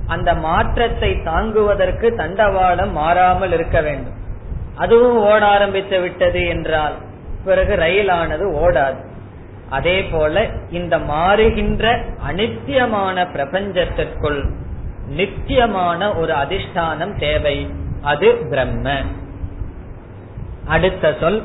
அந்த 0.09 0.35
மாற்றத்தை 0.35 1.23
தாங்குவதற்கு 1.23 2.15
தண்டவாளம் 2.17 2.93
மாறாமல் 2.93 3.53
இருக்க 3.53 3.81
வேண்டும். 3.81 4.17
அதுவும் 4.77 5.19
ஓட 5.19 5.47
ஆரம்பித்து 5.47 6.01
விட்டது 6.01 6.47
என்றால் 6.47 6.97
பிறகு 7.45 7.75
ரயிலானது 7.77 8.47
ஓடாது. 8.65 9.01
அதே 9.71 10.03
போல 10.03 10.47
இந்த 10.71 10.99
மாறுகின்ற 10.99 11.85
அனித்தியமான 12.29 13.27
பிரபஞ்சத்திற்குள் 13.33 14.41
நித்தியமான 15.07 16.13
ஒரு 16.13 16.35
அதிஷ்டானம் 16.35 17.19
தேவை. 17.19 17.71
அது 18.03 18.29
பிரம்ம. 18.51 18.97
அடுத்த 20.67 21.15
சொல் 21.21 21.41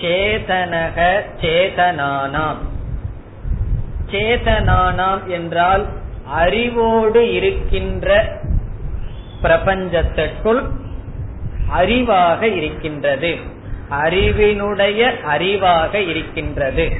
சேதனக 0.00 1.20
சேதனானாம். 1.40 2.62
சேதனானாம் 4.10 5.24
என்றால் 5.26 5.86
அறிவோடு 6.26 7.32
இருக்கின்ற 7.32 8.38
பிரபஞ்சத்திற்குள் 9.42 10.62
அறிவாக 11.78 12.42
இருக்கின்றது. 12.42 13.36
அறிவினுடைய 13.90 15.12
அறிவாக 15.28 15.94
இருக்கின்றது. 15.94 16.92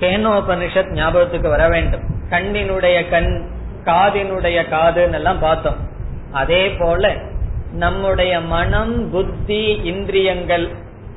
கேனோபனிஷத் 0.00 0.92
ஞாபகத்துக்கு 0.92 1.48
வர 1.48 1.68
வேண்டும். 1.68 2.02
கண்ணினுடைய 2.30 3.08
கண் 3.08 3.46
காதினுடைய 3.84 4.62
காதுன்னு 4.70 5.12
எல்லாம் 5.12 5.38
பார்த்தோம். 5.38 5.76
அதே 6.32 6.70
போல 6.70 7.16
நம்முடைய 7.72 8.40
மனம் 8.40 9.10
புத்தி 9.10 9.80
இந்திரியங்கள் 9.84 10.68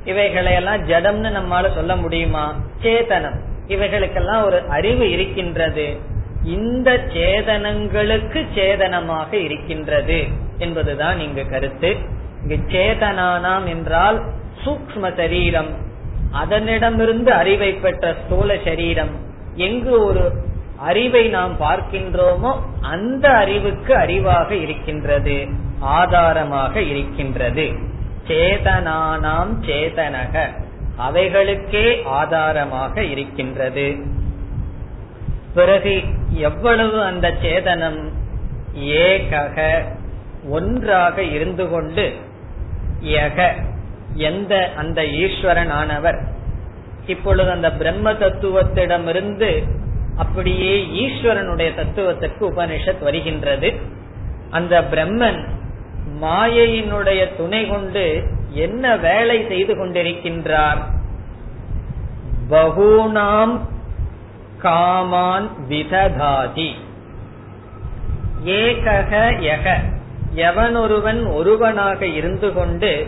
இவைகளையெல்லாம் 0.05 0.87
ஜடம்னு 0.87 1.27
நம்மால 1.27 1.73
சொல்ல 1.73 1.95
முடியுமா? 1.95 2.55
சேதனம். 2.81 3.39
இவைகளுக்கெல்லாம் 3.67 4.43
ஒரு 4.45 4.59
அறிவு 4.69 5.05
இருக்கின்றது. 5.11 5.87
இந்த 6.43 6.91
சேதனங்களுக்கு 7.13 8.39
சேதனமாக 8.55 9.33
இருக்கின்றது 9.33 10.19
என்பதுதான் 10.57 11.19
இங்கு 11.19 11.49
கருத்து. 11.49 11.95
இங்கு 12.41 12.57
சேதனானாம் 12.67 13.67
என்றால் 13.67 14.19
சூக்ம 14.65 15.15
சரீரம் 15.15 15.71
அதனிடமிருந்து 16.33 17.31
அறிவை 17.41 17.71
பெற்ற 17.73 18.15
ஸ்தூல 18.23 18.55
சரீரம் 18.65 19.13
எங்கு 19.55 19.93
ஒரு 20.05 20.23
அறிவை 20.77 21.27
நாம் 21.27 21.53
பார்க்கின்றோமோ 21.59 22.51
அந்த 22.81 23.25
அறிவுக்கு 23.29 23.93
அறிவாக 23.95 24.49
இருக்கின்றது 24.51 25.37
ஆதாரமாக 25.79 26.81
இருக்கின்றது. 26.81 27.65
சேதனானாம் 28.27 29.53
சேதனக. 29.67 30.35
அவைகளுக்கே 30.97 32.03
ஆதாரமாக 32.03 33.03
இருக்கின்றது. 33.03 33.95
பிறகு 35.53 36.03
எவ்வளவு 36.29 37.03
அந்த 37.03 37.33
சேதனம் 37.41 37.99
ஏகக 38.75 39.83
ஒன்றாக 40.49 41.23
இருந்து 41.23 41.69
கொண்டு 41.69 42.13
யக 43.03 43.53
எந்த 44.13 44.71
அந்த 44.75 45.05
ஈஸ்வரன் 45.05 45.69
ஆனவர் 45.69 46.19
இப்பொழுது 47.07 47.51
அந்த 47.51 47.71
பிரம்ம 47.71 48.13
தத்துவத்திடமிருந்து 48.13 49.63
அப்படியே 50.17 50.75
ஈஸ்வரனுடைய 50.85 51.75
தத்துவத்திற்கு 51.75 52.51
உபனிஷத் 52.51 53.03
வருகின்றது. 53.03 53.73
அந்த 54.49 54.81
பிரம்மன் 54.81 55.39
மாயையினுடைய 56.21 57.35
துணை 57.37 57.67
கொண்டு 57.67 58.05
என்ன 58.57 58.97
வேலை 58.97 59.45
செய்து 59.47 59.73
கொண்டிருக்கின்றார்? 59.73 60.81
பகூனாம் 62.49 63.55
காமான் 64.63 65.47
விததாதி. 65.69 66.71
ஏகக 68.45 69.13
யக. 69.49 69.75
எவனொருவன் 70.35 71.33
ஒருவனாக 71.33 72.05
இருந்து 72.05 72.53
கொண்டு 72.53 73.07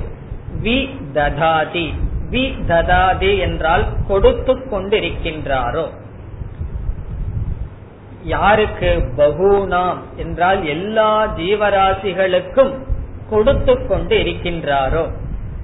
வி 0.64 0.78
ததாதி 1.14 1.88
வி 2.32 2.44
ததாதி 2.68 3.40
என்றால் 3.40 3.86
கொடுத்து 4.08 4.54
கொண்டிருக்கின்றாரோ? 4.54 5.86
யாருக்கு? 8.24 8.92
பகூனாம் 9.18 10.00
என்றால் 10.16 10.66
எல்லா 10.66 11.12
ஜீவராசிகளுக்கும் 11.38 12.74
கொடுத்து 13.30 13.88
கொண்டு 13.88 14.16
இருக்கின்றாரோ 14.18 15.06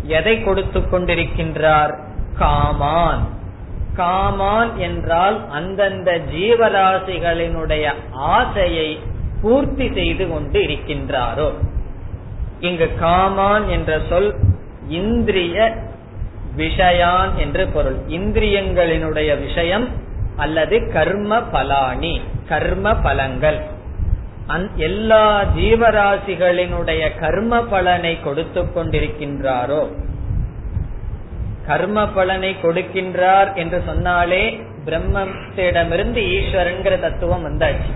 எதை 0.07 0.43
கொடுத்து 0.43 0.79
கொண்டிருக்கின்றார்? 0.79 1.99
காமான். 2.39 3.27
காமான் 3.97 4.75
என்றால் 4.75 5.49
அந்தந்த 5.49 6.21
ஜீவராசிகளினுடைய 6.33 7.93
ஆசையை 8.11 8.99
பூர்த்தி 9.41 9.91
செய்து 9.93 10.29
கொண்டு 10.29 10.59
இருக்கின்றாரோ. 10.59 11.53
இங்கு 12.59 12.91
காமான் 13.01 13.67
என்ற 13.67 14.01
சொல் 14.09 14.35
இந்திரிய 14.87 15.75
விஷயான் 16.57 17.35
என்று 17.35 17.67
பொருள். 17.67 17.97
இந்திரியங்களினுடைய 18.07 19.39
விஷயம் 19.39 19.89
அல்லது 20.37 20.91
கர்ம 20.91 21.39
பலானி 21.39 22.21
கர்ம 22.47 22.95
பலங்கள். 22.95 23.73
எல்லா 24.75 25.43
ஜீவராசிகளினுடைய 25.43 27.19
கர்ம 27.19 27.63
பலனை 27.63 28.21
கொடுத்து 28.21 28.61
கொண்டிருக்கின்றாரோ? 28.61 29.91
கர்ம 31.65 32.07
பலனை 32.07 32.55
கொடுக்கின்றார் 32.63 33.53
என்று 33.55 33.81
சொன்னாலே 33.85 34.61
பிரம்மத்திடமிருந்து 34.85 36.21
ஈஸ்வரன்கிற 36.37 36.99
தத்துவம் 36.99 37.45
வந்தாச்சு. 37.45 37.93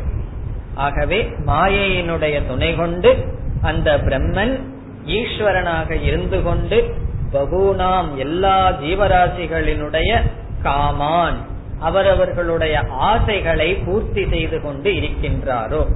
ஆகவே 0.75 1.29
மாயையினுடைய 1.45 2.47
துணை 2.47 2.75
கொண்டு 2.75 3.25
அந்த 3.61 3.97
பிரம்மன் 3.97 4.59
ஈஸ்வரனாக 5.05 6.01
இருந்து 6.01 6.43
கொண்டு 6.43 6.95
பகுனாம் 7.31 8.15
எல்லா 8.15 8.71
ஜீவராசிகளினுடைய 8.71 10.21
காமான் 10.63 11.37
அவரவர்களுடைய 11.79 12.81
ஆசைகளை 12.89 13.75
பூர்த்தி 13.75 14.27
செய்து 14.29 14.61
கொண்டு 14.61 14.91
இருக்கின்றாரோ? 14.91 15.87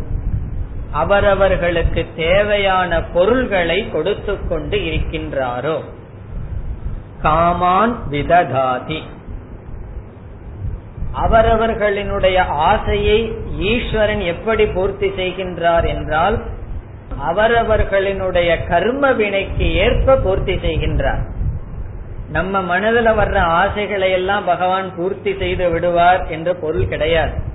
அவரவர்களுக்கு 0.93 2.05
தேவையான 2.15 3.01
பொருள்களை 3.03 3.89
கொடுத்து 3.89 4.47
கொண்டு 4.47 4.77
இருக்கின்றாரோ? 4.77 5.77
காமான் 7.23 7.95
விததாதி. 8.11 9.01
அவரவர்களினுடைய 11.23 12.37
ஆசையை 12.47 13.31
ஈஸ்வரன் 13.59 14.19
எப்படி 14.19 14.65
பூர்த்தி 14.65 15.07
செய்கின்றார் 15.07 15.87
என்றால் 15.87 16.37
அவரவர்களினுடைய 17.29 18.67
கர்ம 18.67 19.11
வினைக்கு 19.11 19.73
ஏற்ப 19.73 20.15
பூர்த்தி 20.15 20.53
செய்கின்றார். 20.53 21.23
நம்ம 22.29 22.61
மனதில் 22.61 23.05
வர்ற 23.05 23.37
ஆசைகளை 23.37 24.11
எல்லாம் 24.11 24.45
பகவான் 24.45 24.95
பூர்த்தி 24.95 25.35
செய்து 25.39 25.69
விடுவார் 25.69 26.27
என்று 26.27 26.55
பொருள் 26.55 26.87
கிடையாது. 26.87 27.51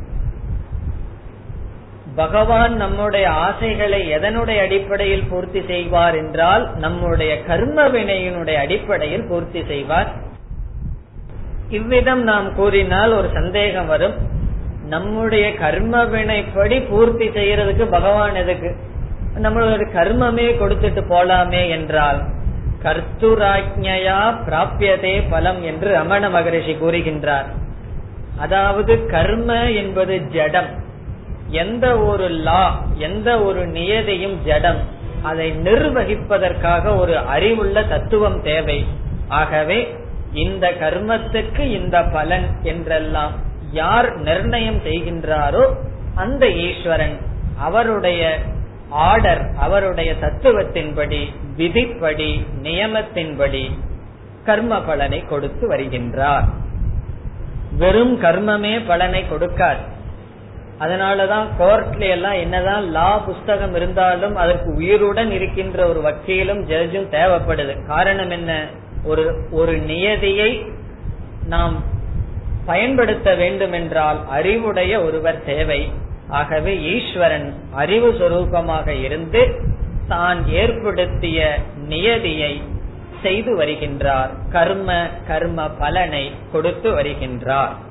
பகவான் 2.20 2.74
நம்முடைய 2.74 3.30
ஆசைகளை 3.30 4.12
எதனுடைய 4.12 4.58
அடிப்படையில் 4.60 5.26
பூர்த்தி 5.30 5.60
செய்வார் 5.66 6.14
என்றால் 6.14 6.64
நம்முடைய 6.76 7.32
கர்ம 7.42 7.88
வினையினுடைய 7.88 8.54
அடிப்படையில் 8.54 9.26
பூர்த்தி 9.28 9.64
செய்வார். 9.66 10.10
இவ்விதம் 11.68 12.22
நாம் 12.22 12.54
கூறினால் 12.54 13.12
ஒரு 13.12 13.28
சந்தேகம் 13.32 13.86
வரும். 13.86 14.16
நம்முடைய 14.88 15.54
கர்ம 15.54 16.04
வினைப்படி 16.04 16.88
பூர்த்தி 16.88 17.28
செய்யறதுக்கு 17.28 17.86
பகவான் 17.90 18.34
எதுக்கு? 18.34 18.76
நம்மளோட 19.34 19.86
கர்மமே 19.94 20.48
கொடுத்துட்டு 20.60 21.02
போலாமே 21.12 21.62
என்றால் 21.68 22.20
கர்த்துராஜ்யா 22.82 24.18
பிராபியதே 24.46 25.14
பலம் 25.30 25.62
என்று 25.62 25.88
ரமண 25.92 26.30
மகரிஷி 26.30 26.74
கூறுகின்றார். 26.74 27.48
அதாவது 28.38 29.06
கர்ம 29.06 29.52
என்பது 29.70 30.14
ஜடம். 30.28 30.86
எந்த 31.50 31.98
ஒரு 31.98 32.28
லா 32.28 32.82
எந்த 32.94 33.42
ஒரு 33.42 33.66
நியதியும் 33.66 34.42
ஜடம். 34.44 34.80
அதை 35.22 35.52
நிர்வகிப்பதற்காக 35.52 36.96
ஒரு 36.96 37.18
அறிவுள்ள 37.18 37.84
தத்துவம் 37.84 38.42
தேவை. 38.42 38.86
ஆகவே 39.28 39.96
இந்த 40.32 40.72
கர்மத்துக்கு 40.80 41.58
இந்த 41.58 42.02
பலன் 42.02 42.44
என்றெல்லாம் 42.62 43.32
யார் 43.72 44.16
நிர்ணயம் 44.16 44.78
செய்கின்றாரோ 44.78 45.74
அந்த 46.14 46.48
ஈஸ்வரன் 46.48 47.18
அவருடைய 47.58 48.38
ஆர்டர் 48.90 49.50
அவருடைய 49.58 50.14
தத்துவத்தின்படி 50.20 51.26
விதிப்படி 51.56 52.46
நியமத்தின்படி 52.62 53.70
கர்ம 54.44 54.80
பலனை 54.80 55.20
கொடுத்து 55.20 55.70
வருகின்றார். 55.70 56.44
வெறும் 57.76 58.22
கர்மமே 58.22 58.80
பலனை 58.86 59.24
கொடுக்காது. 59.28 59.96
அதனாலதான் 60.80 61.46
கோர்ட்ல 61.58 62.08
எல்லாம் 62.08 62.32
என்னதான் 62.32 62.90
லா 62.90 63.18
புஸ்தகம் 63.18 63.74
இருந்தாலும் 63.74 64.36
அதற்கு 64.36 64.74
உயிருடன் 64.74 65.30
இருக்கின்ற 65.30 65.88
ஒரு 65.88 66.00
வக்கீலும் 66.00 66.68
ஜட்ஜும் 66.68 67.10
தேவைப்படுது. 67.10 67.86
காரணம் 67.86 68.30
என்ன? 68.30 68.66
ஒரு 69.04 69.48
ஒரு 69.50 69.78
நியதியை 69.78 70.66
நாம் 71.46 71.82
பயன்படுத்த 72.66 73.34
வேண்டும் 73.34 73.72
என்றால் 73.72 74.28
அறிவுடைய 74.28 75.00
ஒருவர் 75.00 75.44
தேவை. 75.44 75.92
ஆகவே 76.28 76.80
ஈஸ்வரன் 76.80 77.54
அறிவு 77.70 78.12
சுரூபமாக 78.12 79.02
இருந்து 79.02 79.60
தான் 80.08 80.48
ஏற்படுத்திய 80.48 81.58
நியதியை 81.76 82.62
செய்து 83.22 83.58
வருகின்றார். 83.58 84.30
கர்ம 84.50 85.06
கர்ம 85.26 85.68
பலனை 85.68 86.32
கொடுத்து 86.52 86.90
வருகின்றார். 86.90 87.86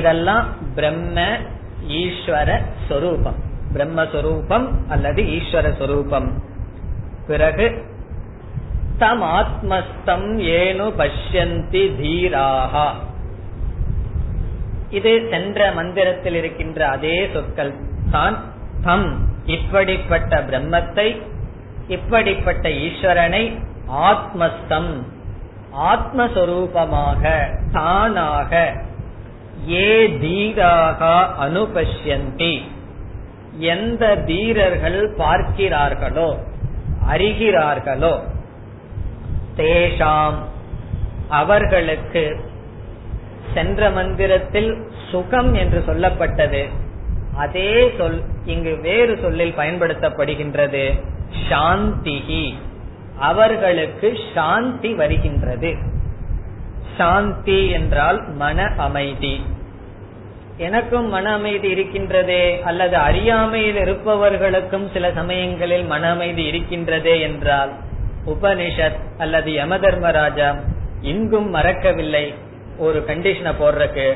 இதெல்லாம் 0.00 0.46
பிரம்ம 0.76 1.18
ஈஸ்வர 2.00 2.48
சொரூபம். 2.88 3.38
பிரம்மஸ்வரூபம் 3.74 4.66
அல்லது 4.88 5.22
ஈஸ்வர 5.38 5.66
சொரூபம். 5.78 6.28
பிறகு 7.26 7.66
தம் 9.02 9.24
ஆத்மஸ்தம் 9.38 10.28
ஏனு 10.58 10.86
பஷ்யந்தி 11.00 11.84
தீராகா. 12.00 12.86
இது 14.98 15.12
சென்ற 15.30 15.60
மந்திரத்தில் 15.78 16.36
இருக்கின்ற 16.40 16.80
அதே 16.88 17.16
சொற்கள் 17.32 17.72
தான் 18.10 18.36
தம் 18.84 19.08
இப்படிப்பட்ட 19.56 20.38
பிரம்மத்தை 20.50 21.08
இப்படிப்பட்ட 21.96 22.68
ஈஸ்வரனை 22.86 23.42
ஆத்மஸ்தம் 24.08 24.92
ஆத்மஸ்வரூபமாக 25.90 27.24
தானாக 27.72 28.52
ஏ 29.68 30.18
தீராக 30.20 31.28
அனுபஷ்யந்தி. 31.40 32.62
எந்த 33.58 34.16
தீரர்கள் 34.16 35.14
பார்க்கிறார்களோ 35.18 36.36
அறிகிறார்களோ 37.08 38.20
தேஷாம் 39.56 40.34
அவர்களுக்கு 41.28 42.40
சென்ற 43.54 43.90
மந்திரத்தில் 43.90 44.88
சுகம் 45.10 45.54
என்று 45.54 45.84
சொல்லப்பட்டது. 45.86 46.68
அதே 47.36 47.90
சொல் 47.98 48.22
இங்கு 48.44 48.78
வேறு 48.80 49.18
சொல்லில் 49.22 49.54
பயன்படுத்தப்படுகின்றது. 49.56 51.00
சாந்திகி 51.48 52.54
அவர்களுக்கு 53.18 54.18
சாந்தி 54.34 54.94
வருகின்றது. 54.94 55.76
சாந்தி 56.96 57.70
என்றால் 57.70 58.18
மன 58.34 58.72
அமைதி. 58.76 59.34
எனக்கும் 60.56 61.08
மன 61.08 61.32
அமைதி 61.32 61.68
இருக்கின்றதே 61.74 62.60
அல்லது 62.60 62.96
அறியாமையில் 62.96 63.76
இருப்பவர்களுக்கும் 63.76 64.86
சில 64.92 65.12
சமயங்களில் 65.12 65.84
மன 65.84 66.10
அமைதி 66.10 66.44
இருக்கின்றதே 66.50 67.20
என்றால் 67.20 67.72
உபனிஷத் 68.26 69.00
அல்லது 69.18 69.50
யம 69.52 69.78
தர்மராஜா 69.78 70.48
இங்கும் 71.02 71.50
மறக்கவில்லை. 71.50 72.34
ஒரு 72.78 73.04
கண்டிஷனை 73.06 73.52
போடுறக்கு 73.60 74.06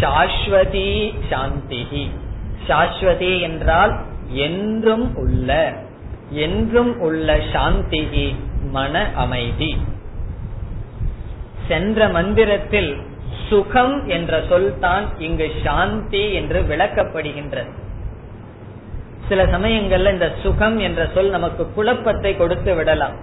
சாஸ்வதி 0.00 1.14
சாந்தி 1.30 2.10
சாஸ்வதி 2.68 3.40
என்றால் 3.40 3.92
என்றும் 4.28 5.16
உள்ள 5.16 5.72
என்றும் 6.30 7.00
உள்ள 7.00 7.38
சாந்தி 7.52 8.34
மன 8.70 9.10
அமைதி. 9.14 9.70
சென்ற 11.70 12.08
மந்திரத்தில் 12.08 12.92
சுகம் 13.48 13.96
என்ற 14.08 14.42
சொல் 14.48 14.70
தான் 14.80 15.06
இங்கு 15.18 15.46
சாந்தி 15.64 16.24
என்று 16.32 16.60
விளக்கப்படுகின்றது. 16.62 17.72
சில 19.28 19.44
சமயங்கள்ல 19.44 20.12
இந்த 20.12 20.28
சுகம் 20.42 20.78
என்ற 20.78 21.08
சொல் 21.14 21.30
நமக்கு 21.30 21.72
குழப்பத்தை 21.74 22.36
கொடுத்து 22.36 22.74
விடலாம். 22.74 23.16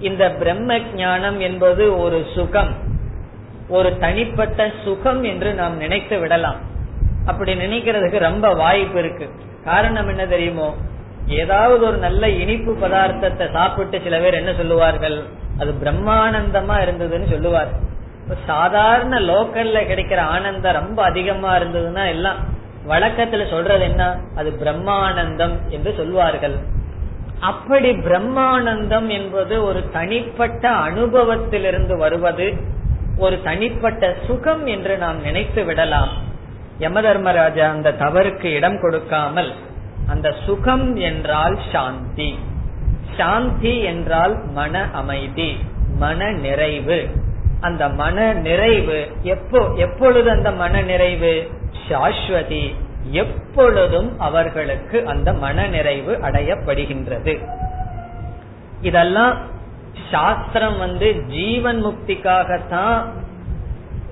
இந்த 0.00 0.24
பிரம்ம 0.30 0.78
ஞானம் 0.94 1.38
என்பது 1.40 1.84
ஒரு 1.98 2.18
சுகம் 2.34 2.72
ஒரு 3.68 3.90
தனிப்பட்ட 3.98 4.70
சுகம் 4.84 5.22
என்று 5.22 5.54
நாம் 5.54 5.76
நினைத்து 5.76 6.18
விடலாம். 6.18 6.60
அப்படி 7.26 7.52
நினைக்கிறதுக்கு 7.54 8.18
ரொம்ப 8.18 8.48
வாய்ப்பு 8.54 8.98
இருக்கு. 8.98 9.26
காரணம் 9.64 10.08
என்ன 10.08 10.26
தெரியுமோ? 10.26 10.68
ஏதாவது 11.26 11.86
ஒரு 11.86 11.96
நல்ல 11.96 12.28
இனிப்பு 12.28 12.72
பதார்த்தத்தை 12.72 13.52
சாப்பிட்டு 13.52 14.00
சில 14.02 14.18
பேர் 14.18 14.34
என்ன 14.34 14.52
சொல்லுவார்கள்? 14.52 15.22
அது 15.58 15.74
பிரம்மானந்தமா 15.84 16.76
இருந்ததுன்னு 16.84 17.30
சொல்லுவார். 17.30 17.68
சாதாரண 18.46 19.20
லோக்கல்ல 19.20 19.80
கிடைக்கிற 19.80 20.16
ஆனந்தம் 20.16 20.72
ரொம்ப 20.72 21.02
அதிகமா 21.02 21.56
இருந்ததுன்னா 21.56 22.06
எல்லாம் 22.06 22.36
வழக்கத்துல 22.88 23.50
சொல்றது 23.50 23.80
என்ன? 23.80 24.16
அது 24.36 24.58
பிரம்மானந்தம் 24.64 25.54
என்று 25.68 25.94
சொல்வார்கள். 25.96 26.58
அப்படி 27.40 27.90
பிரம்மானந்தம் 27.90 29.06
என்பது 29.06 29.64
ஒரு 29.64 29.90
தனிப்பட்ட 29.90 30.70
அனுபவத்திலிருந்து 30.70 31.98
வருவது 31.98 32.54
ஒரு 33.18 33.42
தனிப்பட்ட 33.42 34.16
சுகம் 34.26 34.66
என்று 34.66 34.98
நாம் 34.98 35.20
நினைத்து 35.20 35.64
விடலாம். 35.64 36.08
யமதர்மராஜா 36.80 37.70
அந்த 37.70 37.92
தவறுக்கு 37.92 38.44
இடம் 38.44 38.80
கொடுக்காமல் 38.80 39.52
அந்த 40.06 40.34
சுகம் 40.46 40.96
என்றால் 40.96 41.58
சாந்தி. 41.72 42.38
சாந்தி 43.16 43.82
என்றால் 43.82 44.34
மன 44.50 44.88
அமைதி 44.92 45.58
மன 45.98 46.30
நிறைவு. 46.30 47.08
அந்த 47.60 47.88
மன 47.88 48.32
நிறைவு 48.32 49.08
எப்போ 49.22 49.72
எப்பொழுது 49.74 50.30
அந்த 50.30 50.50
மன 50.50 50.82
நிறைவு? 50.82 51.50
சாஸ்வதி 51.88 52.74
எப்பொழுதும் 53.10 54.20
அவர்களுக்கு 54.20 55.06
அந்த 55.06 55.32
மன 55.32 55.66
நிறைவு 55.66 56.18
அடையப்படுகின்றது. 56.22 57.34
இதெல்லாம் 58.80 59.36
சாஸ்திரம் 60.10 60.78
வந்து 60.78 61.24
ஜீவன் 61.26 61.84
முக்திக்காகத்தான் 61.84 63.04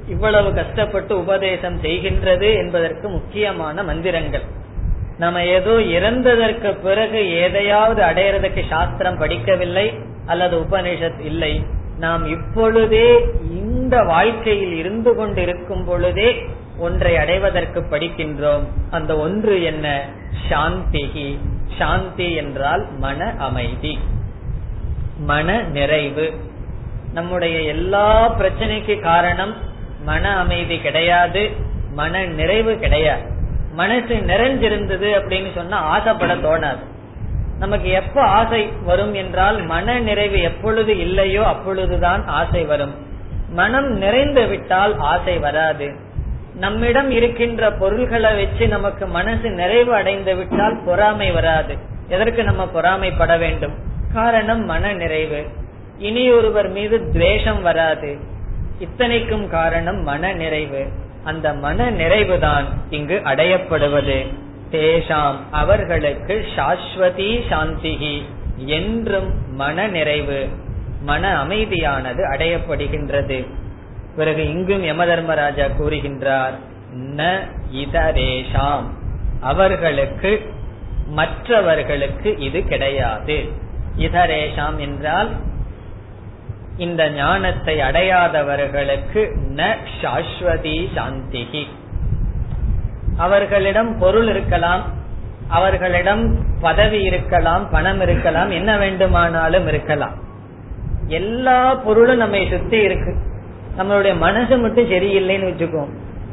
இவ்வளவு 0.09 0.55
கஷ்டப்பட்டு 0.55 1.19
உபதேசம் 1.19 1.83
செய்கின்றது 1.83 2.55
என்பதற்கு 2.57 3.09
முக்கியமான 3.09 3.83
மந்திரங்கள். 3.83 4.63
நம்ம 5.19 5.45
ஏதோ 5.45 5.71
இறந்ததற்கு 5.71 6.81
பிறகு 6.83 7.37
எதையாவது 7.41 8.03
அடையறதுக்கு 8.03 8.63
சாஸ்திரம் 8.69 9.21
படிக்கவில்லை 9.21 10.01
அல்லது 10.27 10.61
உபனிஷத் 10.61 11.21
இல்லை. 11.21 11.65
நாம் 11.99 12.27
இப்பொழுதே 12.27 13.25
இந்த 13.51 14.03
வாழ்க்கையில் 14.03 14.73
இருந்து 14.73 15.15
கொண்டிருக்கும் 15.15 15.85
பொழுதே 15.85 16.45
ஒன்றை 16.79 17.17
அடைவதற்கு 17.17 17.81
படிக்கின்றோம். 17.81 18.63
அந்த 18.91 19.17
ஒன்று 19.17 19.63
என்ன? 19.63 20.09
சாந்திகி 20.49 21.39
சாந்தி 21.79 22.35
என்றால் 22.35 22.87
மன 22.99 23.35
அமைதி. 23.39 23.99
மன 25.19 25.63
நிறைவு. 25.63 26.35
நம்முடைய 27.13 27.61
எல்லா 27.61 28.39
பிரச்சனைக்கு 28.39 29.01
காரணம் 29.01 29.55
மன 30.05 30.37
அமைதி 30.37 30.79
கிடையாது 30.79 31.51
மன 31.93 32.25
நிறைவு 32.25 32.79
கிடையாது. 32.79 33.33
மனசு 33.75 34.15
நிறைஞ்சிருந்தது 34.15 35.09
அப்படின்னு 35.19 35.55
சொன்னா 35.55 35.79
ஆசைப்பட 35.79 36.35
தோணாது. 36.35 36.83
நமக்கு 37.59 37.89
எப்ப 37.89 38.23
ஆசை 38.23 38.69
வரும் 38.85 39.15
என்றால் 39.15 39.63
மன 39.63 39.99
நிறைவு 39.99 40.41
எப்பொழுது 40.43 40.99
இல்லையோ 40.99 41.47
அப்பொழுதுதான் 41.47 42.27
ஆசை 42.27 42.65
வரும். 42.65 42.95
மனம் 43.49 43.91
நிறைந்து 43.91 44.47
விட்டால் 44.47 44.99
ஆசை 44.99 45.39
வராது. 45.39 45.93
நம்மிடம் 46.55 47.11
இருக்கின்ற 47.11 47.73
பொருள்களை 47.73 48.35
வச்சு 48.35 48.69
நமக்கு 48.69 49.07
மனசு 49.07 49.51
நிறைவு 49.51 49.95
அடைந்து 49.95 50.37
விட்டால் 50.37 50.83
பொறாமை 50.85 51.31
வராது. 51.31 51.77
எதற்கு 52.09 52.45
நம்ம 52.45 52.65
பொறாமைப்பட 52.65 53.39
வேண்டும்? 53.39 53.75
காரணம் 54.13 54.65
மன 54.65 54.93
நிறைவு. 54.93 55.47
இனி 55.99 56.33
ஒருவர் 56.33 56.69
மீது 56.69 57.13
துவேஷம் 57.13 57.63
வராது. 57.63 58.19
இத்தனைக்கும் 58.79 59.51
காரணம் 59.51 60.03
மன 60.03 60.33
நிறைவு. 60.33 60.87
அந்த 61.25 61.53
மன 61.55 61.91
நிறைவுதான் 61.91 62.65
இங்கு 62.91 63.21
அடையப்படுவது. 63.25 64.19
தேஷாம் 64.71 65.37
அவர்களுக்கு 65.51 66.47
சாஸ்வதி 66.57 67.31
சாந்திகி 67.51 68.23
என்றும் 68.57 69.55
மன 69.55 69.87
நிறைவு 69.87 70.49
மன 71.03 71.45
அமைதியானது 71.45 72.23
அடையப்படுகின்றது. 72.37 73.47
பிறகு 74.17 74.49
இங்கும் 74.49 74.85
யம 74.85 75.07
தர்மராஜா 75.07 75.67
கூறுகின்றார் 75.67 76.55
ந 77.17 77.39
இதரேஷாம் 77.75 78.87
அவர்களுக்கு 79.41 80.53
மற்றவர்களுக்கு 81.07 82.37
இது 82.39 82.65
கிடையாது. 82.65 83.49
இதரேஷாம் 83.99 84.77
என்றால் 84.77 85.31
இந்த 86.77 87.11
ஞானத்தை 87.11 87.79
அடையாதவர்களுக்கு 87.79 89.37
ந 89.57 89.77
சாஸ்வதி 90.03 90.87
சாந்திகி 90.97 91.67
அவர்களிடம் 93.17 93.99
பொருள் 93.99 94.29
இருக்கலாம் 94.29 94.83
அவர்களிடம் 95.49 96.39
பதவி 96.61 97.03
இருக்கலாம் 97.03 97.71
பணம் 97.71 98.01
இருக்கலாம் 98.01 98.51
என்ன 98.51 98.79
வேண்டுமானாலும் 98.79 99.67
இருக்கலாம். 99.67 100.15
எல்லா 101.07 101.75
பொருளும் 101.75 102.17
நம்மை 102.17 102.49
சுத்தி 102.51 102.79
இருக்கு. 102.79 103.17
நம்மளுடைய 103.79 104.17
மனசு 104.17 104.59
மட்டும் 104.59 104.91
சரியில்லைன்னு 104.91 105.51
வச்சுக்கோம் 105.51 105.89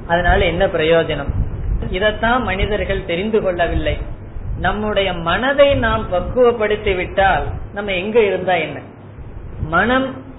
அதனால 0.08 0.46
என்ன 0.46 0.66
பிரயோஜனம்? 0.66 1.32
இதத்தான் 1.92 2.44
மனிதர்கள் 2.44 3.06
தெரிந்து 3.06 3.42
கொள்ளவில்லை. 3.42 3.98
நம்முடைய 4.58 5.14
மனதை 5.14 5.76
நாம் 5.76 6.06
பக்குவப்படுத்தி 6.14 6.96
விட்டால் 6.96 7.44
நம்ம 7.74 7.92
எங்க 7.92 8.20
இருந்தா 8.20 8.54
என்ன? 8.54 8.80
மனம் 9.62 10.30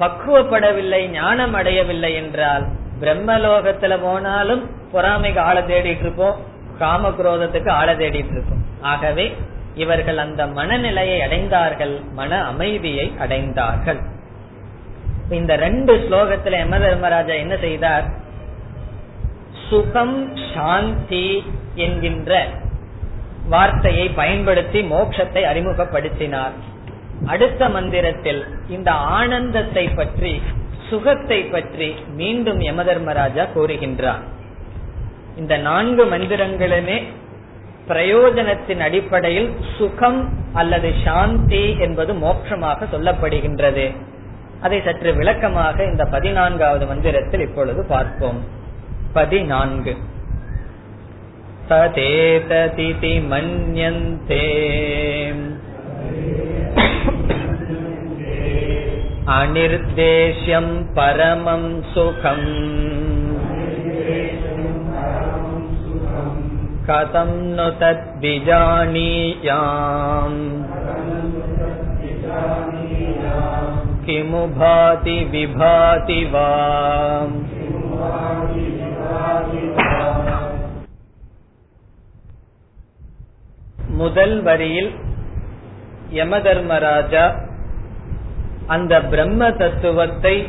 பக்குவப்படவில்லை 0.00 1.06
ஞானம் 1.06 1.54
அடையவில்லை 1.54 2.14
என்றால் 2.14 2.66
பிரம்மலோகத்துல 3.00 3.98
போனாலும் 4.02 4.70
பொறாமைக்கு 4.92 5.38
ஆளை 5.38 5.62
தேடிட்டு 5.62 6.00
இருப்போம் 6.00 6.36
காம 6.78 7.08
குரோதத்துக்கு 7.08 7.70
ஆளை 7.70 7.94
தேடிட்டு 7.94 8.30
இருப்போம். 8.30 8.64
ஆகவே 8.80 9.36
இவர்கள் 9.74 10.18
அந்த 10.18 10.46
மனநிலையை 10.46 11.20
அடைந்தார்கள் 11.20 12.10
மன 12.12 12.44
அமைதியை 12.44 13.12
அடைந்தார்கள். 13.18 14.00
இந்த 15.30 15.56
ரெண்டு 15.56 15.96
ஸ்லோகத்துல 15.96 16.56
எம. 16.64 16.80
தர்மராஜா 16.80 17.32
என்ன 17.32 17.56
செய்தார்? 17.56 18.04
சுகம் 19.68 20.36
சாந்தி 20.54 21.44
என்கின்ற 21.74 22.48
வார்த்தையை 23.48 24.08
பயன்படுத்தி 24.08 24.80
மோட்சத்தை 24.82 25.42
அறிமுகப்படுத்தினார். 25.42 26.56
அடுத்த 27.26 27.68
மந்திரத்தில் 27.68 28.46
இந்த 28.68 28.90
ஆனந்தத்தை 28.92 29.88
பற்றி 29.88 30.42
சுகத்தை 30.90 31.44
பற்றி 31.44 31.94
மீண்டும் 32.08 32.60
யம 32.60 32.84
தர்மராஜா 32.84 33.46
கூறுகின்றார். 33.54 34.20
இந்த 35.36 35.56
நான்கு 35.56 36.04
மந்திரங்களுமே 36.04 37.02
பிரயோஜனத்தின் 37.88 38.78
அடிப்படையில் 38.78 39.56
சுகம் 39.78 40.28
அல்லது 40.52 40.92
சாந்தி 41.04 41.76
என்பது 41.78 42.14
மோட்சமாக 42.14 42.84
சொல்லப்படுகின்றது. 42.84 43.96
அதை 44.60 44.80
சற்று 44.84 45.14
விளக்கமாக 45.14 45.84
இந்த 45.84 46.04
பதினான்காவது 46.04 46.86
மந்திரத்தில் 46.86 47.40
இப்பொழுது 47.40 47.84
பார்ப்போம். 47.84 48.44
பதினான்கு. 49.12 49.96
ததேததிதி 51.68 53.22
மன்யந்தே. 53.30 54.46
அனிர்தேஷ்யம் 59.33 60.73
பரமம் 60.95 61.69
சுகம் 61.93 62.49
கதம் 66.87 67.37
நு 67.57 67.67
தத் 67.81 68.09
விஜானீயாம் 68.23 70.39
किमु 74.05 74.45
भाति 74.55 75.17
विभाति 75.31 76.23
वा 76.33 76.49
முதல் 83.97 84.41
வரியில் 84.41 84.91
யம 86.10 86.40
தர்மராஜா 86.40 87.34
அந்த 88.66 89.02
பிரம்ம 89.02 89.50
தத்துவத்தை 89.50 90.48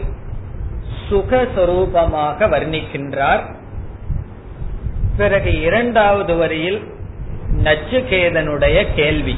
சுகஸ்வரூபமாக 1.09 2.47
வர்ணிக்கின்றார். 2.49 3.41
பிறகு 5.17 5.61
இரண்டாவது 5.61 6.35
வரியில் 6.35 6.93
நச்சுகேதனுடைய 7.63 8.87
கேள்வி. 8.95 9.37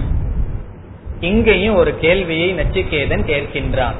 இங்கேயும் 1.20 1.76
ஒரு 1.76 1.98
கேள்வியை 1.98 2.54
நச்சுகேதன் 2.54 3.26
கேட்கின்றான். 3.26 3.96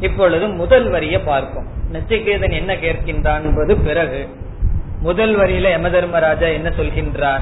இப்பொழுது 0.00 0.48
முதல் 0.48 0.90
வரியை 0.90 1.20
பார்ப்போம். 1.20 1.66
நச்சுகேதன் 1.92 2.52
என்ன 2.52 2.74
கேட்கின்றான் 2.74 3.42
என்பது 3.42 3.76
பிறகு. 3.76 4.28
முதல் 5.00 5.38
வரியில 5.38 5.70
யம 5.70 5.90
தர்மராஜா 5.90 6.46
என்ன 6.46 6.68
சொல்கின்றார்? 6.68 7.40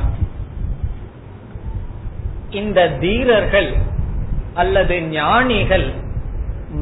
இந்த 2.53 2.89
தீரர்கள் 2.89 3.75
அல்லது 4.55 5.03
ஞானிகள் 5.03 5.93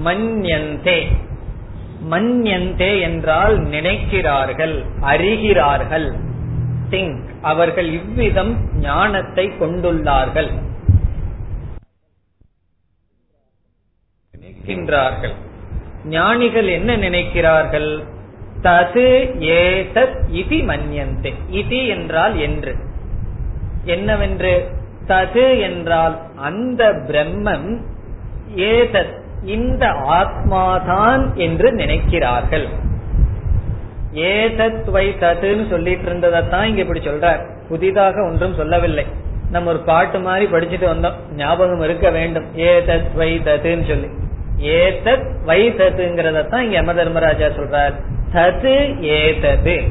மன்யந்தே. 0.04 1.06
மன்யந்தே 2.11 3.00
என்றால் 3.00 3.61
நினைக்கிறார்கள் 3.61 4.85
அறிகிறார்கள். 5.02 6.18
திங்க் 6.90 7.40
அவர்கள் 7.42 7.92
இவ்விதம் 7.92 8.75
ஞானத்தை 8.75 9.48
கொண்டுள்ளார்கள். 9.48 10.50
நினைக்கின்றார்கள். 14.38 15.35
ஞானிகள் 16.04 16.66
என்ன 16.66 16.96
நினைக்கிறார்கள்? 16.96 18.04
தது 18.62 19.35
ஏதத் 19.38 20.21
இதி 20.33 20.64
மன்யந்தே. 20.64 21.35
இதி 21.52 21.88
என்றால் 21.88 22.38
என்று. 22.38 22.77
என்னவென்று? 23.85 24.79
தது 25.11 25.61
என்றால் 25.61 26.19
அந்த 26.37 26.88
பிரம்மம் 26.88 27.81
ஏதத் 28.56 29.19
இந்த 29.44 29.87
ஆத்மாதான் 29.87 31.35
என்று 31.35 31.75
நினைக்கிறார்கள். 31.75 32.69
ஏதத் 34.15 34.90
வை 34.90 35.08
ததுன்னு 35.08 35.71
சொல்லிட்டு 35.71 36.13
இருந்ததான் 36.13 36.65
இங்க 36.65 36.81
இப்படி 36.81 37.00
சொல்றார். 37.00 37.46
புதிதாக 37.69 38.25
ஒன்றும் 38.25 38.54
சொல்லவில்லை. 38.54 39.06
நம்ம 39.50 39.71
ஒரு 39.71 39.79
பாட்டு 39.79 40.21
மாதிரி 40.21 40.46
படிச்சுட்டு 40.46 40.88
வந்தோம். 40.88 41.33
ஞாபகம் 41.35 41.81
இருக்க 41.81 42.11
வேண்டும். 42.11 42.56
ஏதத் 42.56 43.15
வை 43.15 43.38
ததுன்னு 43.38 43.88
சொல்லி. 43.88 44.08
ஏதத் 44.58 45.44
வை 45.44 45.71
தத்துங்கிறதான் 45.71 46.58
இங்க 46.58 46.75
யம 46.75 46.94
தர்மராஜா 46.94 47.46
சொல்றார். 47.46 47.94
தது 48.33 49.00
ஏதது. 49.00 49.83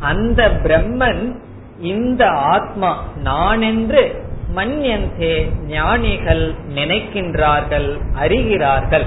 அந்த 0.00 0.48
பிரம்மன் 0.48 1.36
இந்த 1.78 2.26
ஆத்மா 2.26 3.04
நான் 3.16 3.62
என்று 3.62 4.28
மன்யந்தே 4.56 5.50
ஞானிகள் 5.66 6.54
நினைக்கின்றார்கள் 6.74 8.00
அறிகிறார்கள். 8.20 9.06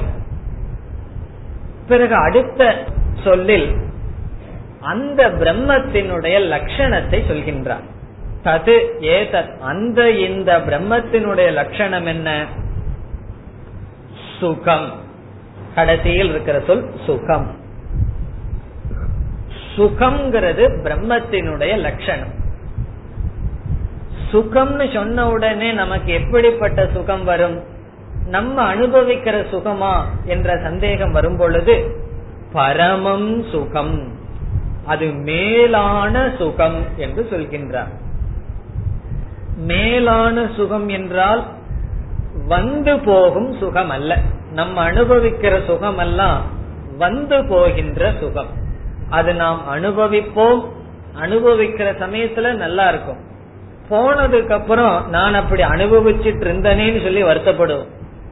பிறகு 1.88 2.16
அடுத்த 2.16 2.76
சொல்லில் 3.24 3.76
அந்த 4.82 5.30
பிரம்மத்தினுடைய 5.30 6.40
லட்சணத்தை 6.40 7.22
சொல்கின்றார். 7.30 7.92
தது 8.44 8.80
ஏதத் 9.00 9.58
அந்த 9.60 10.12
இந்த 10.12 10.60
பிரம்மத்தினுடைய 10.60 11.52
லட்சணம் 11.52 12.06
என்ன? 12.06 12.46
சுகம். 14.40 14.92
கடைசியில் 15.76 16.30
இருக்கிற 16.30 16.62
சொல் 16.68 16.92
சுகம். 17.06 17.56
சுகம்ங்கிறது 19.76 20.80
பிரம்மத்தினுடைய 20.84 21.78
லட்சணம். 21.78 22.42
சுகம்னு 24.34 24.94
சொன்ன 24.94 25.30
உடனே 25.30 25.72
நமக்கு 25.72 26.14
எப்படிப்பட்ட 26.14 26.90
சுகம் 26.94 27.24
வரும்? 27.24 27.64
நம்ம 28.26 28.76
அனுபவிக்கிற 28.76 29.46
சுகமா 29.52 30.02
என்ற 30.26 30.60
சந்தேகம் 30.64 31.12
வரும் 31.12 31.38
பொழுது 31.38 32.02
பரமம் 32.54 33.44
சுகம். 33.44 34.12
அது 34.86 35.08
மேலான 35.08 36.32
சுகம் 36.38 36.84
என்று 36.96 37.28
சொல்கின்றார். 37.30 37.92
மேலான 39.56 40.50
சுகம் 40.56 40.90
என்றால் 40.90 41.46
வந்து 42.48 43.00
போகும் 43.00 43.54
சுகம் 43.54 43.90
அல்ல 43.90 44.20
நம்ம 44.52 44.92
அனுபவிக்கிற 44.92 45.66
சுகம் 45.66 45.98
எல்லாம் 45.98 46.42
வந்து 46.98 47.46
போகின்ற 47.46 48.14
சுகம். 48.20 48.48
அது 49.10 49.34
நாம் 49.34 49.62
அனுபவிப்போம். 49.72 50.66
அனுபவிக்கிற 51.22 51.94
சமயத்துல 52.00 52.56
நல்லா 52.56 52.90
இருக்கும். 52.90 53.32
போனதுக்கு 53.90 54.54
அப்புறம் 54.54 55.10
நான் 55.10 55.34
அப்படி 55.34 55.64
அனுபவிச்சுட்டு 55.64 56.44
இருந்தேனேன்னு 56.48 57.04
சொல்லி 57.04 57.24
வருத்தப்படுவோம். 57.24 57.88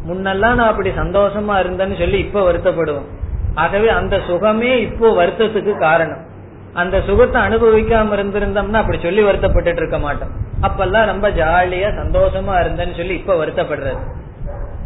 முன்னெல்லாம் 0.07 0.55
நான் 0.55 0.59
அப்படி 0.59 0.89
சந்தோஷமா 0.89 1.55
இருந்தேன்னு 1.59 1.97
சொல்லி 1.97 2.19
இப்ப 2.19 2.53
வருத்தப்படுவோம். 2.53 3.05
ஆகவே 3.53 3.89
அந்த 3.89 4.19
சுகமே 4.27 4.81
இப்போ 4.81 5.25
வருத்தத்துக்கு 5.25 5.77
காரணம். 5.77 6.29
அந்த 6.73 7.01
சுகத்தை 7.01 7.41
அனுபவிக்காம 7.41 8.13
இருந்திருந்தோம்னா 8.17 8.73
அப்படி 8.73 8.99
சொல்லி 9.01 9.21
வருத்தப்பட்டு 9.21 9.75
இருக்க 9.75 9.99
மாட்டோம். 9.99 10.29
அப்பெல்லாம் 10.61 11.05
ரொம்ப 11.05 11.29
ஜாலியா 11.29 11.89
சந்தோஷமா 12.01 12.65
இருந்தேன்னு 12.65 12.97
சொல்லி 12.97 13.13
இப்ப 13.13 13.45
வருத்தப்படுறது. 13.45 13.97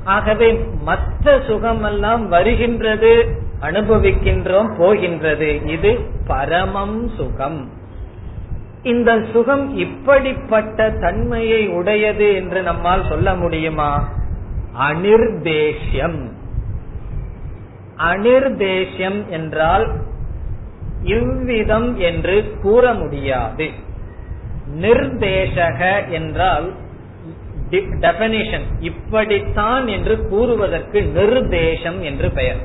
ஆகவே 0.04 0.66
மற்ற 0.82 1.40
சுகம் 1.48 1.84
எல்லாம் 1.84 2.28
வருகின்றது 2.28 3.42
அனுபவிக்கின்றோம் 3.62 4.78
போகின்றது. 4.78 5.62
இது 5.66 6.00
பரமம் 6.28 7.10
சுகம். 7.10 7.70
இந்த 8.86 9.12
சுகம் 9.34 9.66
இப்படிப்பட்ட 9.78 10.88
தன்மையை 10.92 11.62
உடையது 11.68 12.28
என்று 12.36 12.62
நம்மால் 12.62 13.08
சொல்ல 13.10 13.36
முடியுமா? 13.36 13.92
அனிர்தேஷ்யம். 14.80 16.20
அனிர்தேஷ்யம் 17.98 19.20
என்றால் 19.30 19.86
இவ்விதம் 21.04 21.90
என்று 22.00 22.36
கூற 22.62 22.94
முடியாது. 22.94 23.68
நிர்தேசக 24.82 26.10
என்றால் 26.10 26.68
டெபனிஷன் 27.72 28.68
இப்படித்தான் 28.80 29.88
என்று 29.88 30.16
கூறுவதற்கு 30.30 31.02
நிர்தேசம் 31.16 32.00
என்று 32.02 32.30
பெயர். 32.32 32.62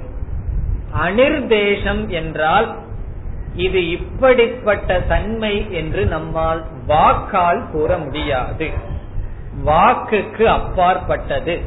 அனிர்தேசம் 1.06 2.02
என்றால் 2.08 2.68
இது 3.54 3.90
இப்படிப்பட்ட 3.90 5.00
தன்மை 5.00 5.72
என்று 5.72 6.06
நம்மால் 6.06 6.64
வாக்கால் 6.86 7.70
கூற 7.72 7.98
முடியாது. 7.98 8.70
வாக்குக்கு 9.64 10.44
அப்பாற்பட்டது. 10.44 11.60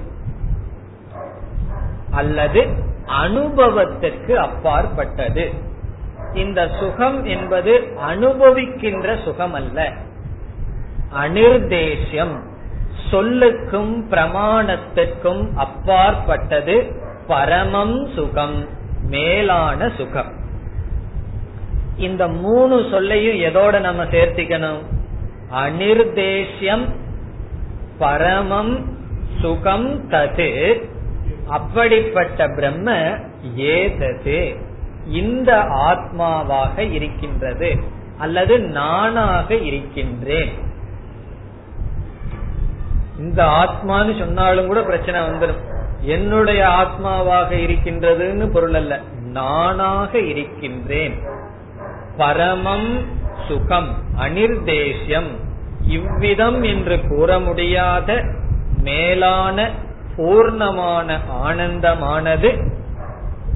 அல்லது 2.11 2.67
அனுபவத்திற்கு 3.05 4.39
அப்பாற்பட்டது. 4.39 5.53
இந்த 6.34 6.69
சுகம் 6.79 7.25
என்பது 7.25 7.97
அனுபவிக்கின்ற 8.09 9.23
சுகம் 9.23 9.53
அல்ல 9.53 9.91
அனிர்தேசியம் 11.13 12.39
சொல்லுக்கும் 13.11 14.03
பிரமாணத்திற்கும் 14.09 15.53
அப்பாற்பட்டது 15.55 17.01
பரமம் 17.27 18.07
சுகம் 18.15 18.67
மேலான 19.03 19.91
சுகம். 19.97 20.41
இந்த 21.98 22.28
மூணு 22.28 22.88
சொல்லையும் 22.91 23.54
எதோட 23.54 23.80
நம்ம 23.80 24.04
சேர்த்திக்கணும்? 24.04 24.80
அனிர்தேசியம் 25.52 26.89
பரமம் 27.98 28.98
சுகம் 29.41 30.10
தது. 30.10 30.82
அப்படிப்பட்ட 31.48 32.48
பிரம்ம 32.48 33.12
ஏதது. 33.56 34.56
இந்த 35.08 35.58
ஆத்மாவாக 35.60 36.78
இருக்கின்றது 36.78 37.78
அல்லது 38.18 38.60
நானாக 38.60 39.56
இருக்கின்றேன். 39.56 40.52
இந்த 43.20 43.44
ஆத்மான்னு 43.44 44.20
சொன்னாலும் 44.20 44.68
கூட 44.68 44.82
பிரச்சனை 44.82 45.22
வந்துடும் 45.22 45.60
என்னுடைய 46.02 46.68
ஆத்மாவாக 46.68 47.56
இருக்கின்றதுன்னு 47.56 48.52
பொருள் 48.52 48.74
அல்ல. 48.74 49.02
நானாக 49.24 50.20
இருக்கின்றேன். 50.20 51.41
பரமம் 52.18 53.05
சுகம் 53.47 53.95
அனிர்தேசியம் 54.18 55.28
இவ்விதம் 55.82 56.64
என்று 56.64 57.07
கூற 57.07 57.39
முடியாத 57.39 58.24
மேலான 58.82 59.72
பூர்ணமான 60.18 61.18
ஆனந்தமானது 61.45 62.72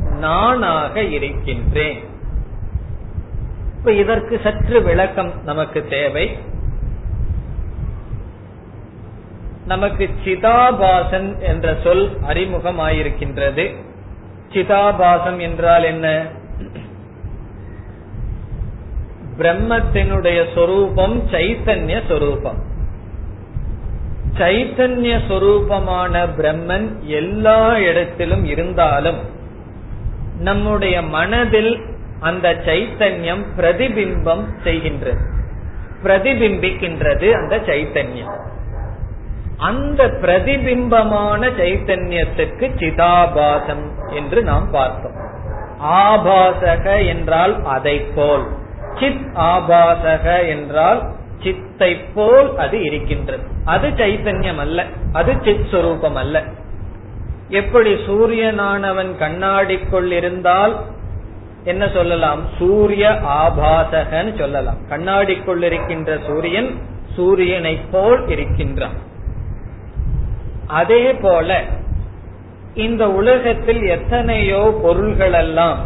நானாக 0.10 1.04
இருக்கின்றேன். 1.04 2.04
இப்ப 3.78 3.94
இதற்கு 3.94 4.40
சற்று 4.44 4.82
விளக்கம் 4.82 5.44
நமக்கு 5.44 5.88
தேவை. 5.88 6.38
நமக்கு 9.66 10.10
சிதாபாசன் 10.26 11.40
என்ற 11.40 11.78
சொல் 11.84 12.18
அறிமுகமாயிருக்கின்றது. 12.28 13.76
சிதாபாசம் 14.54 15.40
என்றால் 15.40 15.84
என்ன? 15.84 16.28
பிரம்மத்தினுடைய 19.38 20.46
சொரூபம் 20.56 21.24
சைத்தன்ய 21.32 22.02
சொரூபம். 22.08 22.60
சைத்தன்ய 24.38 25.20
சொரூபமான 25.30 26.28
பிரம்மன் 26.38 27.00
எல்லா 27.02 27.78
இடத்திலும் 27.78 28.46
இருந்தாலும் 28.46 29.20
நம்முடைய 30.40 31.02
மனதில் 31.02 31.80
அந்த 32.20 32.54
சைத்தன்யம் 32.54 33.46
பிரதிபிம்பம் 33.58 34.46
செய்கின்றது. 34.64 35.24
பிரதிபிம்பிக்கின்றது 36.04 37.32
அந்த 37.32 37.58
சைத்தன்யம். 37.58 38.36
அந்த 39.58 40.08
பிரதிபிம்பமான 40.22 41.48
சைத்தன்யத்துக்கு 41.48 42.68
சிதாபாசம் 42.76 43.86
என்று 44.10 44.44
நாம் 44.44 44.72
பார்த்தோம். 44.72 45.16
ஆபாசக 45.84 47.08
என்றால் 47.08 47.64
அதை 47.64 48.00
போல் 48.00 48.48
சித் 49.00 49.26
ஆபாசக 49.36 50.48
என்றால் 50.48 51.02
சித்தை 51.44 51.96
போல் 51.96 52.56
அது 52.58 52.84
இருக்கின்றது. 52.84 53.44
அது 53.66 53.88
சைத்தன்யம் 53.88 54.58
அல்ல 54.58 54.86
அது 55.14 55.34
சித் 55.44 55.68
சுரூபம் 55.72 56.14
அல்ல 56.14 56.44
எப்படி 57.50 57.92
சூரியனானவன் 57.94 59.12
கண்ணாடிக்குள் 59.20 60.12
இருந்தால் 60.12 60.74
என்ன 61.64 61.90
சொல்லலாம்? 61.90 62.42
சூரிய 62.58 63.10
ஆபாசகன்னு 63.44 64.38
சொல்லலாம். 64.38 64.80
கண்ணாடிக்குள் 64.90 65.62
இருக்கின்ற 65.62 66.18
சூரியன் 66.28 66.70
சூரியனை 67.16 67.80
போல் 67.92 68.28
இருக்கின்றான். 68.28 68.98
அதே 70.68 71.14
போல 71.14 71.60
இந்த 72.74 73.04
உலகத்தில் 73.12 73.84
எத்தனையோ 73.88 74.80
பொருள்கள் 74.82 75.34
எல்லாம் 75.34 75.78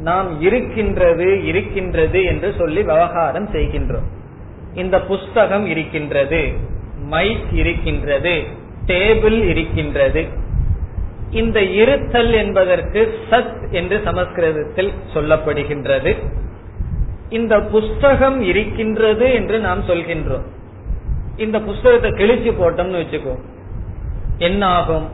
நாம் 0.00 0.40
இருக்கின்றது 0.40 1.44
இருக்கின்றது 1.44 2.24
என்று 2.24 2.54
சொல்லி 2.58 2.82
விவகாரம் 2.82 3.48
செய்கின்றோம். 3.48 4.08
இந்த 4.74 5.00
புஸ்தகம் 5.00 5.66
இருக்கின்றது 5.66 6.52
மைக் 6.96 7.52
இருக்கின்றது 7.52 8.42
டேபிள் 8.86 9.48
இருக்கின்றது. 9.48 10.26
இந்த 11.30 11.62
இருத்தல் 11.62 12.32
என்பதற்கு 12.32 13.18
சத் 13.30 13.70
என்று 13.70 14.00
சமஸ்கிருதத்தில் 14.04 14.92
சொல்லப்படுகின்றது. 15.14 16.16
இந்த 17.28 17.60
புஸ்தகம் 17.60 18.40
இருக்கின்றது 18.40 19.32
என்று 19.32 19.58
நாம் 19.58 19.82
சொல்கின்றோம். 19.82 20.46
இந்த 21.36 21.60
புஸ்தகத்தை 21.60 22.10
கிழிச்சு 22.10 22.52
போட்டோம்னு 22.52 23.02
வச்சுக்கோ. 23.02 23.34
என்ன 24.38 24.66
ஆகும் 24.66 25.08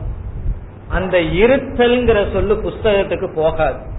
அந்த 0.87 1.17
இருத்தல்ங்கிற 1.17 2.31
சொல்லு 2.31 2.55
புஸ்தகத்துக்கு 2.55 3.33
போகாது. 3.33 3.95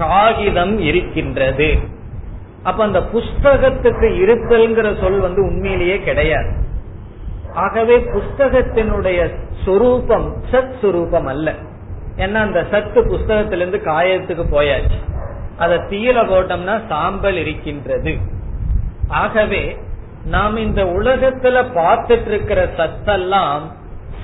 காகிதம் 0.00 0.78
இருக்கின்றது. 0.78 1.68
அப்ப 2.62 2.84
அந்த 2.84 3.00
புஸ்தகத்துக்கு 3.00 4.08
இருத்தல்ங்கிற 4.22 5.00
சொல் 5.00 5.20
வந்து 5.20 5.42
உண்மையிலேயே 5.42 5.98
கிடையாது. 5.98 6.50
ஆகவே 7.54 7.96
புஸ்தகத்தினுடைய 7.98 9.20
சொரூபம் 9.64 10.28
சத் 10.50 10.74
சுரூபம் 10.82 11.24
அல்ல. 11.24 11.54
ஏன்னா 12.16 12.34
அந்த 12.34 12.66
சத்து 12.70 13.00
புஸ்தகத்திலிருந்து 13.04 13.78
காயத்துக்கு 13.84 14.44
போயாச்சு. 14.52 14.98
அதை 15.58 15.78
தீயில 15.78 16.18
போட்டோம்னா 16.24 16.76
சாம்பல் 16.88 17.36
இருக்கின்றது. 17.36 18.18
ஆகவே 19.08 19.62
நாம் 20.24 20.56
இந்த 20.56 20.84
உலகத்துல 20.84 21.62
பார்த்துட்டு 21.76 22.26
இருக்கிற 22.26 22.66
சத்தெல்லாம் 22.76 23.66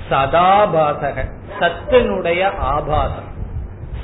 சதாபாசக 0.09 1.25
சத்தினுடைய 1.59 2.43
ஆபாசம். 2.57 3.35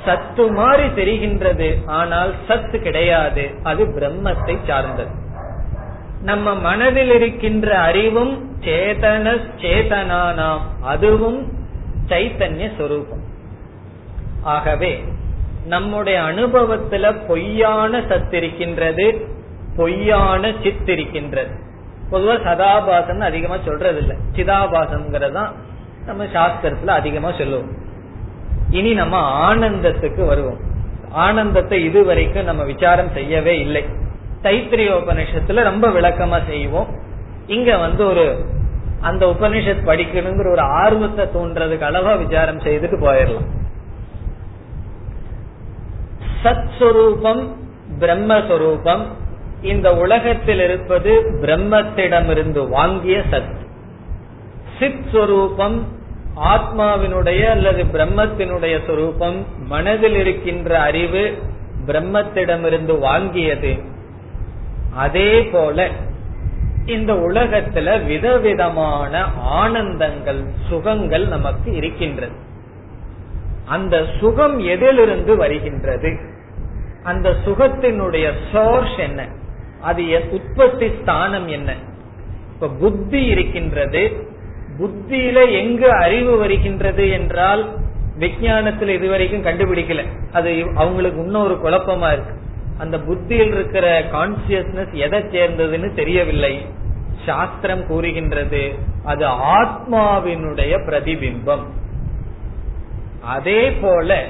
சத்து 0.04 0.52
மாதிரி 0.52 0.88
தெரிகின்றது. 0.88 1.76
ஆனால் 1.86 2.34
சத்து 2.48 2.80
கிடையாது. 2.80 3.50
அது 3.62 3.84
பிரம்மத்தை 3.86 4.58
சார்ந்தது. 4.66 5.10
நம்ம 6.22 6.54
மனதில் 6.54 7.10
இருக்கின்ற 7.10 7.78
அறிவும் 7.78 8.56
சேதன 8.60 9.40
சேதனானாம். 9.56 10.60
அதுவும் 10.82 11.52
சைத்தன்ய 12.08 12.70
சொரூபம். 12.78 13.22
ஆகவே 14.42 15.04
நம்முடைய 15.66 16.20
அனுபவத்துல 16.20 17.26
பொய்யான 17.26 18.02
சத்து 18.08 18.36
இருக்கின்றது 18.36 19.28
பொய்யான 19.76 20.52
சித் 20.62 20.88
இருக்கின்றது. 20.88 21.54
பொதுவா 22.10 22.36
சதாபாசன் 22.44 23.20
அதிகமா 23.20 23.56
சொல்றது 23.64 23.98
இல்ல 23.98 24.14
சிதாபாசம்ங்கிறதான் 24.36 25.48
நம்ம 26.06 26.24
சாஸ்திரத்துல 26.24 26.86
அதிகமா 26.86 27.32
சொல்லுவோம். 27.32 27.92
இனி 28.74 28.94
நம்ம 28.94 29.16
ஆனந்தத்துக்கு 29.48 30.26
வருவோம். 30.26 30.58
ஆனந்தத்தை 31.10 31.84
இதுவரைக்கும் 31.84 32.44
நம்ம 32.44 32.64
விசாரம் 32.64 33.12
செய்யவே 33.14 33.60
இல்லை. 33.60 33.84
தைத்திரிய 34.42 34.90
உபனிஷத்துல 35.00 35.62
ரொம்ப 35.62 35.88
விளக்கமா 35.88 36.46
செய்வோம். 36.46 36.86
இங்க 37.46 37.76
வந்து 37.76 38.06
ஒரு 38.06 38.44
அந்த 39.00 39.26
உபனிஷத் 39.26 39.86
படிக்கணுங்கிற 39.86 40.50
ஒரு 40.50 40.60
ஆர்வத்தை 40.60 41.24
தோன்றதுக்கு 41.24 41.86
அளவா 41.86 42.26
விசாரம் 42.26 42.58
செய்துட்டு 42.58 42.98
போயிடலாம். 43.00 43.48
சத் 46.44 46.68
சுரூபம் 46.78 47.42
பிரம்மஸ்வரூபம். 47.98 49.02
இந்த 49.62 49.96
உலகத்தில் 49.96 50.60
இருப்பது 50.60 51.38
பிரம்மத்திடமிருந்து 51.42 52.68
வாங்கிய 52.68 53.22
சத். 53.30 53.54
சித் 54.78 55.04
சுரூபம் 55.12 55.82
ஆத்மாவினுடைய 56.36 57.44
அல்லது 57.44 57.84
பிரம்மத்தினுடைய 57.84 58.86
சொரூபம் 58.86 59.46
மனதில் 59.66 60.14
இருக்கின்ற 60.14 60.80
அறிவு 60.80 61.38
பிரம்மத்திடமிருந்து 61.86 62.98
வாங்கியது. 62.98 63.84
அதே 64.94 65.42
போல 65.42 65.90
இந்த 66.86 67.12
உலகத்துல 67.12 68.04
விதவிதமான 68.04 69.26
ஆனந்தங்கள் 69.62 70.44
சுகங்கள் 70.68 71.28
நமக்கு 71.28 71.72
இருக்கின்றது. 71.72 72.34
அந்த 73.64 74.04
சுகம் 74.20 74.58
எதிலிருந்து 74.58 75.36
வருகின்றது? 75.36 76.18
அந்த 77.02 77.34
சுகத்தினுடைய 77.44 78.32
சோர்ஸ் 78.52 78.96
என்ன? 78.96 79.28
அது 79.80 80.28
உற்பத்தி 80.30 80.92
ஸ்தானம் 81.02 81.48
என்ன? 81.48 81.74
இப்ப 82.54 82.68
புத்தி 82.68 83.24
இருக்கின்றது 83.24 84.32
புத்தியில 84.78 85.50
எங்கு 85.50 85.92
அறிவு 85.92 86.36
வருகின்றது 86.36 87.10
என்றால் 87.10 87.76
விஜயானத்துல 88.18 88.88
இதுவரைக்கும் 88.88 89.44
கண்டுபிடிக்கல. 89.44 90.06
அது 90.32 90.66
அவங்களுக்கு 90.74 91.22
இன்னொரு 91.22 91.54
குழப்பமா 91.54 92.12
இருக்கு. 92.12 92.32
அந்த 92.78 93.00
புத்தியில் 93.00 93.52
இருக்கிற 93.52 94.00
கான்சியஸ்னஸ் 94.00 94.92
எதை 94.92 95.20
சேர்ந்ததுன்னு 95.20 95.94
தெரியவில்லை. 95.94 96.66
சாஸ்திரம் 97.26 97.86
கூறுகின்றது 97.86 98.74
அது 99.04 99.26
ஆத்மாவினுடைய 99.26 100.78
பிரதிபிம்பம். 100.86 101.64
அதே 103.22 103.72
போல 103.72 104.24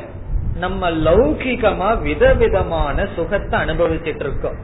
நம்ம 0.57 0.91
லௌகிகமா 0.91 2.03
விதவிதமான 2.03 3.07
சுகத்தை 3.17 3.61
அனுபவிச்சிட்டு 3.61 4.21
இருக்கோம். 4.21 4.57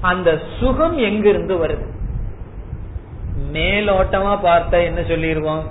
அந்த 0.00 0.38
சுகம் 0.60 0.96
எங்கிருந்து 0.96 1.66
வருது? 1.66 1.86
மேலோட்டமா 3.52 4.32
பார்த்தா 4.44 4.84
என்ன 4.84 5.00
சொல்லிடுவோம் 5.02 5.64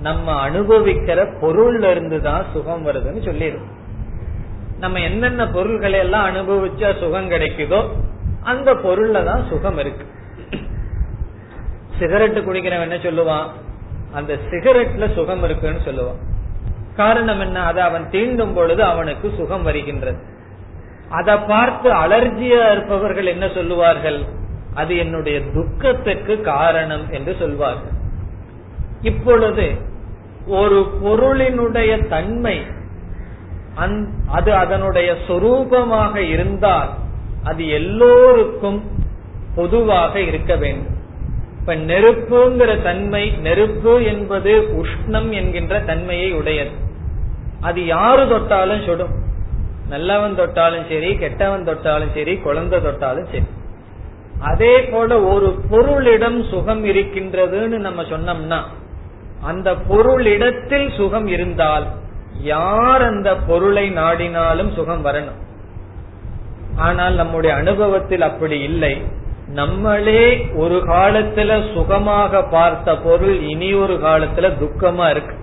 நம்ம 0.00 0.48
அனுபவிக்கிற 0.48 1.28
பொருள்ல 1.40 1.90
இருந்து 1.90 2.20
தான் 2.20 2.44
சுகம் 2.52 2.86
வருதுன்னு 2.86 3.24
சொல்லிடுவோம் 3.24 3.78
நம்ம 4.78 5.00
என்னென்ன 5.00 5.48
பொருள்களை 5.48 5.98
எல்லாம் 5.98 6.34
அனுபவிச்சா 6.34 6.98
சுகம் 6.98 7.30
கிடைக்குதோ 7.30 7.88
அந்த 8.42 8.74
பொருள்ல 8.74 9.24
தான் 9.24 9.42
சுகம் 9.48 9.78
இருக்கு. 9.78 10.04
சிகரெட் 11.98 12.38
குடிக்கிறவன் 12.38 12.80
என்ன 12.80 12.96
சொல்லுவான்? 12.96 13.46
அந்த 14.12 14.38
சிகரெட்ல 14.50 15.14
சுகம் 15.14 15.42
இருக்குன்னு 15.42 15.80
சொல்லுவான். 15.84 16.20
காரணம் 16.96 17.40
என்ன? 17.40 17.62
அதை 17.62 17.82
அவன் 17.82 18.04
தீண்டும் 18.10 18.54
பொழுது 18.54 18.84
அவனுக்கு 18.84 19.32
சுகம் 19.36 19.62
வருகின்றது. 19.62 20.18
அதை 21.10 21.36
பார்த்து 21.36 21.92
அலர்ஜியா 21.94 22.72
இருப்பவர்கள் 22.72 23.26
என்ன 23.26 23.48
சொல்லுவார்கள்? 23.48 24.24
அது 24.74 24.96
என்னுடைய 24.96 25.40
துக்கத்துக்கு 25.54 26.40
காரணம் 26.40 27.10
என்று 27.10 27.36
சொல்வார்கள். 27.38 27.96
இப்பொழுது 29.02 29.66
ஒரு 30.46 30.78
பொருளினுடைய 31.04 32.08
தன்மை 32.08 32.62
அது 34.26 34.54
அதனுடைய 34.54 35.16
சொரூபமாக 35.28 36.16
இருந்தால் 36.16 36.90
அது 37.44 37.68
எல்லோருக்கும் 37.68 38.82
பொதுவாக 39.54 40.20
இருக்க 40.20 40.56
வேண்டும். 40.56 40.98
இப்ப 41.60 41.74
நெருப்புங்கிற 41.74 42.82
தன்மை 42.82 43.30
நெருப்பு 43.30 44.04
என்பது 44.04 44.52
உஷ்ணம் 44.82 45.30
என்கின்ற 45.30 45.80
தன்மையை 45.80 46.32
உடையது. 46.32 46.70
அது 47.60 47.86
யாரு 47.86 48.28
தொட்டாலும் 48.28 48.82
சுடும். 48.82 49.14
நல்லவன் 49.88 50.34
தொட்டாலும் 50.34 50.86
சரி 50.88 51.16
கெட்டவன் 51.16 51.64
தொட்டாலும் 51.64 52.14
சரி 52.14 52.36
குழந்தை 52.36 52.82
தொட்டாலும் 52.82 53.26
சரி. 53.26 53.44
அதே 54.40 54.82
போல 54.82 55.20
ஒரு 55.20 55.48
பொருளிடம் 55.70 56.50
சுகம் 56.50 56.84
இருக்கின்றதுன்னு 56.84 57.78
நம்ம 57.86 58.02
சொன்னோம்னா 58.02 58.60
அந்த 59.44 59.74
பொருளிடத்தில் 59.88 60.88
சுகம் 60.96 61.26
இருந்தால் 61.26 61.86
யார் 62.42 63.02
அந்த 63.02 63.36
பொருளை 63.36 63.90
நாடினாலும் 63.90 64.74
சுகம் 64.74 65.04
வரணும். 65.04 65.38
ஆனால் 66.76 67.14
நம்முடைய 67.14 67.56
அனுபவத்தில் 67.56 68.20
அப்படி 68.20 68.60
இல்லை. 68.60 69.02
நம்மளே 69.46 70.50
ஒரு 70.54 70.74
காலத்துல 70.74 71.74
சுகமாக 71.74 72.42
பார்த்த 72.42 72.96
பொருள் 72.96 73.40
இனி 73.40 73.74
ஒரு 73.74 73.94
காலத்துல 73.94 74.50
துக்கமா 74.62 75.10
இருக்கு. 75.10 75.34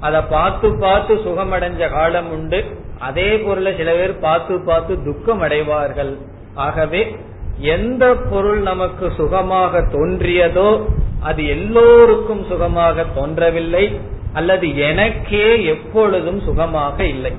அத 0.00 0.22
பார்த்து 0.22 0.78
பார்த்து 0.78 1.20
சுகம் 1.22 1.52
அடைஞ்ச 1.52 1.90
காலம் 1.90 2.30
உண்டு. 2.30 2.64
அதே 2.98 3.38
பொருளை 3.38 3.76
சில 3.76 3.92
பேர் 3.92 4.18
பார்த்து 4.18 4.60
பார்த்து 4.60 5.04
துக்கம் 5.04 5.40
அடைவார்கள் 5.40 6.18
ஆகவே 6.54 7.16
எந்த 7.58 8.14
பொருள் 8.14 8.58
நமக்கு 8.58 9.10
சுகமாக 9.10 9.80
தோன்றியதோ 9.80 10.82
அது 11.20 11.46
எல்லோருக்கும் 11.46 12.44
சுகமாக 12.44 13.04
தோன்றவில்லை 13.14 14.00
அல்லது 14.32 14.78
எனக்கே 14.78 15.64
எப்பொழுதும் 15.64 16.40
சுகமாக 16.40 17.04
இல்லை. 17.04 17.32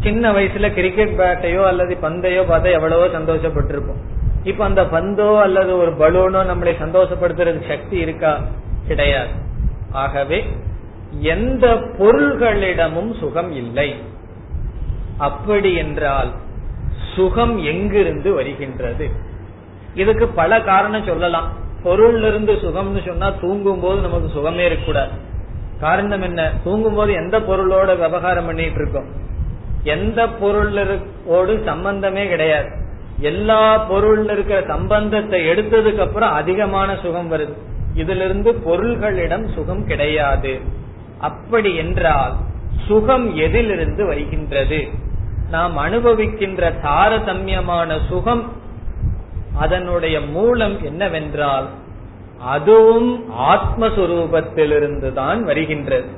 சின்ன 0.00 0.32
வயசுல 0.32 0.72
கிரிக்கெட் 0.72 1.18
பேட்டையோ 1.18 1.64
அல்லது 1.64 1.96
பந்தையோ 1.96 2.40
பார்த்தா 2.40 2.70
எவ்வளவோ 2.70 3.06
சந்தோஷப்பட்டிருப்போம். 3.06 4.02
இப்ப 4.44 4.64
அந்த 4.64 4.84
பந்தோ 4.84 5.40
அல்லது 5.40 5.78
ஒரு 5.78 5.90
பலூனோ 5.90 6.42
நம்மளை 6.44 6.72
சந்தோஷப்படுத்துறதுக்கு 6.82 7.68
சக்தி 7.68 7.98
இருக்கா? 7.98 8.40
கிடையாது. 8.86 9.28
ஆகவே 9.90 10.44
எந்த 11.20 11.66
பொருள்களிடமும் 11.98 13.18
சுகம் 13.18 13.52
இல்லை. 13.52 13.94
அப்படி 15.18 15.74
என்றால் 15.74 16.30
சுகம் 17.14 17.58
எங்கிருந்து 17.58 18.32
வருகின்றது? 18.32 19.10
இதுக்கு 19.96 20.26
பல 20.28 20.60
காரணம் 20.60 21.04
சொல்லலாம். 21.04 21.52
பொருள்ல 21.84 22.28
இருந்து 22.28 22.52
சுகம்னு 22.52 23.06
சொன்னா 23.06 23.30
தூங்கும் 23.40 23.80
போது 23.80 24.00
நமக்கு 24.00 24.28
சுகமே 24.28 24.64
இருக்கக்கூடாது. 24.64 25.10
காரணம் 25.80 26.22
என்ன? 26.22 26.52
தூங்கும் 26.64 26.94
போது 26.94 27.12
எந்த 27.12 27.40
பொருளோட 27.40 27.86
விவகாரம் 27.86 28.46
பண்ணிட்டு 28.46 28.80
இருக்கோம்? 28.80 29.06
எந்த 29.82 30.28
பொருளோடு 30.28 31.62
சம்பந்தமே 31.64 32.28
கிடையாது. 32.28 32.68
எல்லா 33.20 33.90
பொருள்ல 33.90 34.32
இருக்கிற 34.32 34.64
சம்பந்தத்தை 34.66 35.46
எடுத்ததுக்கு 35.46 35.98
அப்புறம் 35.98 36.32
அதிகமான 36.32 36.96
சுகம் 36.96 37.32
வருது. 37.32 37.52
இதுல 37.94 38.24
இருந்து 38.24 38.52
பொருள்களிடம் 38.52 39.52
சுகம் 39.54 39.86
கிடையாது. 39.86 40.60
அப்படி 41.18 41.74
என்றால் 41.74 42.34
சுகம் 42.86 43.36
எதிலிருந்து 43.36 44.06
வருகின்றது? 44.06 44.88
நாம் 45.50 45.78
அனுபவிக்கின்ற 45.78 46.72
தாரதமியமான 46.82 47.98
சுகம் 48.08 48.52
அதனுடைய 49.58 50.16
மூலம் 50.36 50.76
என்னவென்றால் 50.82 51.66
அதுவும் 52.54 53.10
ஆத்மஸ்வரூபத்திலிருந்து 53.52 55.08
தான் 55.12 55.40
வருகின்றது. 55.44 56.08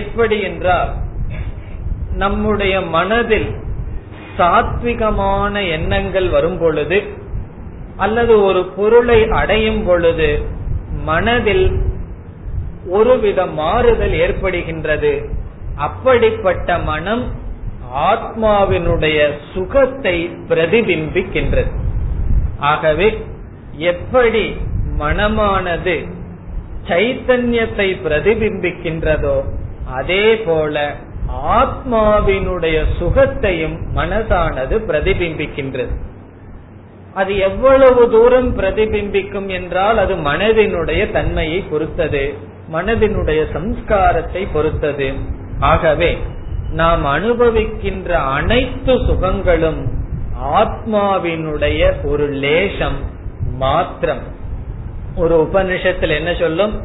எப்படி 0.00 0.36
என்றால் 0.40 0.92
நம்முடைய 2.22 2.74
மனதில் 2.96 3.48
சாத்விகமான 4.38 5.54
எண்ணங்கள் 5.70 6.28
வரும் 6.28 6.58
பொழுது 6.58 6.98
அல்லது 7.96 8.34
ஒரு 8.44 8.62
பொருளை 8.76 9.18
அடையும் 9.40 9.82
பொழுது 9.84 10.30
மனதில் 11.04 11.66
ஒருவித 12.88 13.40
மாறுதல் 13.60 14.16
ஏற்படுகின்றது. 14.24 15.12
அப்படிப்பட்ட 15.86 16.78
மனம் 16.90 17.24
ஆத்மாவினுடைய 18.10 19.18
சுகத்தை 19.54 20.16
பிரதிபிம்பிக்கின்றது. 20.48 21.72
ஆகவே 22.58 23.18
எப்படி 23.76 24.56
மனமானது 24.98 26.06
சைத்தன்யத்தை 26.88 27.88
பிரதிபிம்பிக்கின்றதோ 28.04 29.42
அதே 29.90 30.36
போல 30.36 30.94
ஆத்மாவினுடைய 31.42 32.84
சுகத்தையும் 32.98 33.76
மனதானது 33.94 34.74
பிரதிபிம்பிக்கின்றது. 34.88 35.94
அது 37.14 37.36
எவ்வளவு 37.36 38.10
தூரம் 38.10 38.58
பிரதிபிம்பிக்கும் 38.58 39.46
என்றால் 39.46 39.98
அது 39.98 40.14
மனதினுடைய 40.14 41.10
தன்மையை 41.10 41.60
பொறுத்தது 41.60 42.34
மனதினுடைய 42.72 43.40
சம்ஸ்காரத்தை 43.52 44.46
பொறுத்தது. 44.52 45.14
ஆகவே 45.58 46.18
நாம் 46.72 47.04
அனுபவிக்கின்ற 47.04 48.08
அனைத்து 48.08 48.94
சுகங்களும் 48.94 49.95
ஆத்மாவினுடைய 50.44 52.06
ஒரு 52.06 52.30
லேசம் 52.32 52.98
மாத்திரம். 53.52 54.22
ஒரு 55.16 55.48
உபனிஷத்தில் 55.52 56.16
என்ன 56.16 56.34
சொல்லும்? 56.34 56.82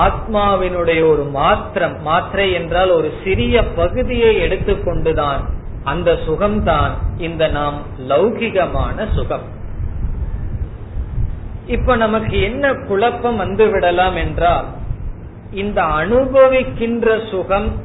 ஆத்மாவினுடைய 0.00 1.08
ஒரு 1.08 1.24
மாத்திரம் 1.24 2.02
மாத்திரை 2.02 2.52
என்றால் 2.52 2.90
ஒரு 2.90 3.12
சிறிய 3.24 3.64
பகுதியை 3.64 4.36
எடுத்துக்கொண்டுதான் 4.36 5.40
அந்த 5.84 6.12
சுகம்தான் 6.12 6.90
இந்த 7.16 7.48
நாம் 7.48 7.74
லௌகிகமான 8.08 9.14
சுகம். 9.14 9.60
இப்ப 11.66 11.96
நமக்கு 11.96 12.42
என்ன 12.42 12.74
குழப்பம் 12.74 13.36
வந்து 13.36 13.70
விடலாம் 13.70 14.16
என்றால் 14.16 14.64
இந்த 15.50 15.82
அனுபவிக்கின்ற 15.82 17.30
சுகம் 17.30 17.80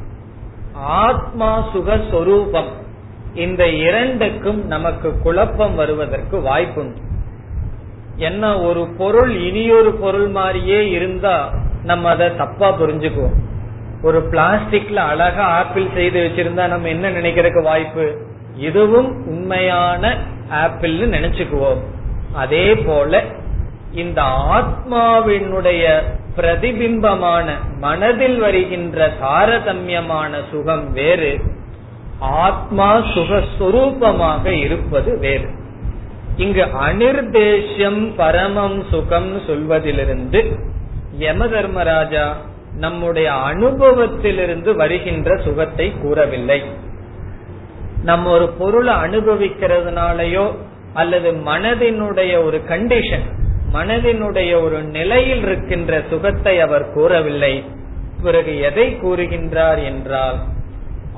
ஆத்மா 0.72 1.68
சுக 1.72 2.00
சொரூபம் 2.10 2.86
இந்த 3.34 3.68
இரண்டுக்கும் 3.68 4.66
நமக்கு 4.66 5.18
குழப்பம் 5.18 5.74
வருவதற்கு 5.74 6.38
வாய்ப்புண்டு. 6.38 6.96
என்ன 8.16 8.60
ஒரு 8.60 8.88
பொருள் 8.98 9.34
இனியொரு 9.34 9.92
பொருள் 9.92 10.28
மாதிரியே 10.28 10.90
இருந்தா 10.90 11.54
நம்ம 11.84 12.08
அதை 12.08 12.36
தப்பா 12.36 12.80
புரிஞ்சுக்குவோம். 12.80 13.36
ஒரு 14.02 14.28
பிளாஸ்டிக்ல 14.30 14.94
அழகா 14.94 15.42
ஆப்பிள் 15.42 15.86
செய்து 15.94 16.20
வச்சிருந்தா 16.20 16.68
நம்ம 16.68 16.88
என்ன 16.88 17.10
நினைக்கிறதுக்கு 17.10 17.62
வாய்ப்பு? 17.62 18.16
இதுவும் 18.56 19.26
உண்மையான 19.26 20.16
ஆப்பிள்னு 20.50 21.14
நினைச்சுக்குவோம். 21.16 21.80
அதே 22.32 22.74
போல 22.74 23.24
இந்த 23.92 24.22
ஆத்மாவினுடைய 24.22 26.02
பிரதிபிம்பமான 26.36 27.50
மனதில் 27.78 28.38
வருகின்ற 28.38 29.12
தாரதமியமான 29.22 30.30
சுகம் 30.50 30.92
வேறு. 30.92 31.40
ஆத்மா 32.18 32.96
சுகஸ்வரூபமாக 32.96 34.46
இருப்பது 34.46 35.18
வேறு. 35.18 35.48
இங்கு 36.36 36.64
அனிர்தேஷ்யம் 36.64 38.12
பரமம் 38.16 38.84
சுகம் 38.90 39.40
சொல்வதிலிருந்து 39.46 40.58
யம 41.18 41.48
தர்மராஜா 41.48 42.32
நம்முடைய 42.74 43.32
அனுபவத்திலிருந்து 43.32 44.76
வருகின்ற 44.76 45.36
சுகத்தை 45.36 45.92
கூறவில்லை. 46.02 46.62
நம்ம 48.02 48.30
ஒரு 48.30 48.48
பொருளை 48.48 48.94
அனுபவிக்கிறதுனாலயோ 48.94 50.54
அல்லது 50.94 51.32
மனதினுடைய 51.32 52.44
ஒரு 52.44 52.60
கண்டிஷன் 52.68 53.26
மனதினுடைய 53.72 54.62
ஒரு 54.62 54.82
நிலையில் 54.82 55.42
இருக்கின்ற 55.42 56.02
சுகத்தை 56.10 56.60
அவர் 56.60 56.92
கூறவில்லை. 56.92 57.64
பிறகு 58.22 58.60
எதை 58.60 58.96
கூறுகின்றார் 59.02 59.84
என்றால் 59.84 60.36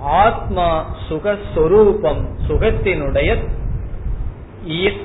ஆத்மா 0.00 0.86
சுகஸ்வரூபம் 1.08 2.24
சுகத்தினுடைய 2.48 3.44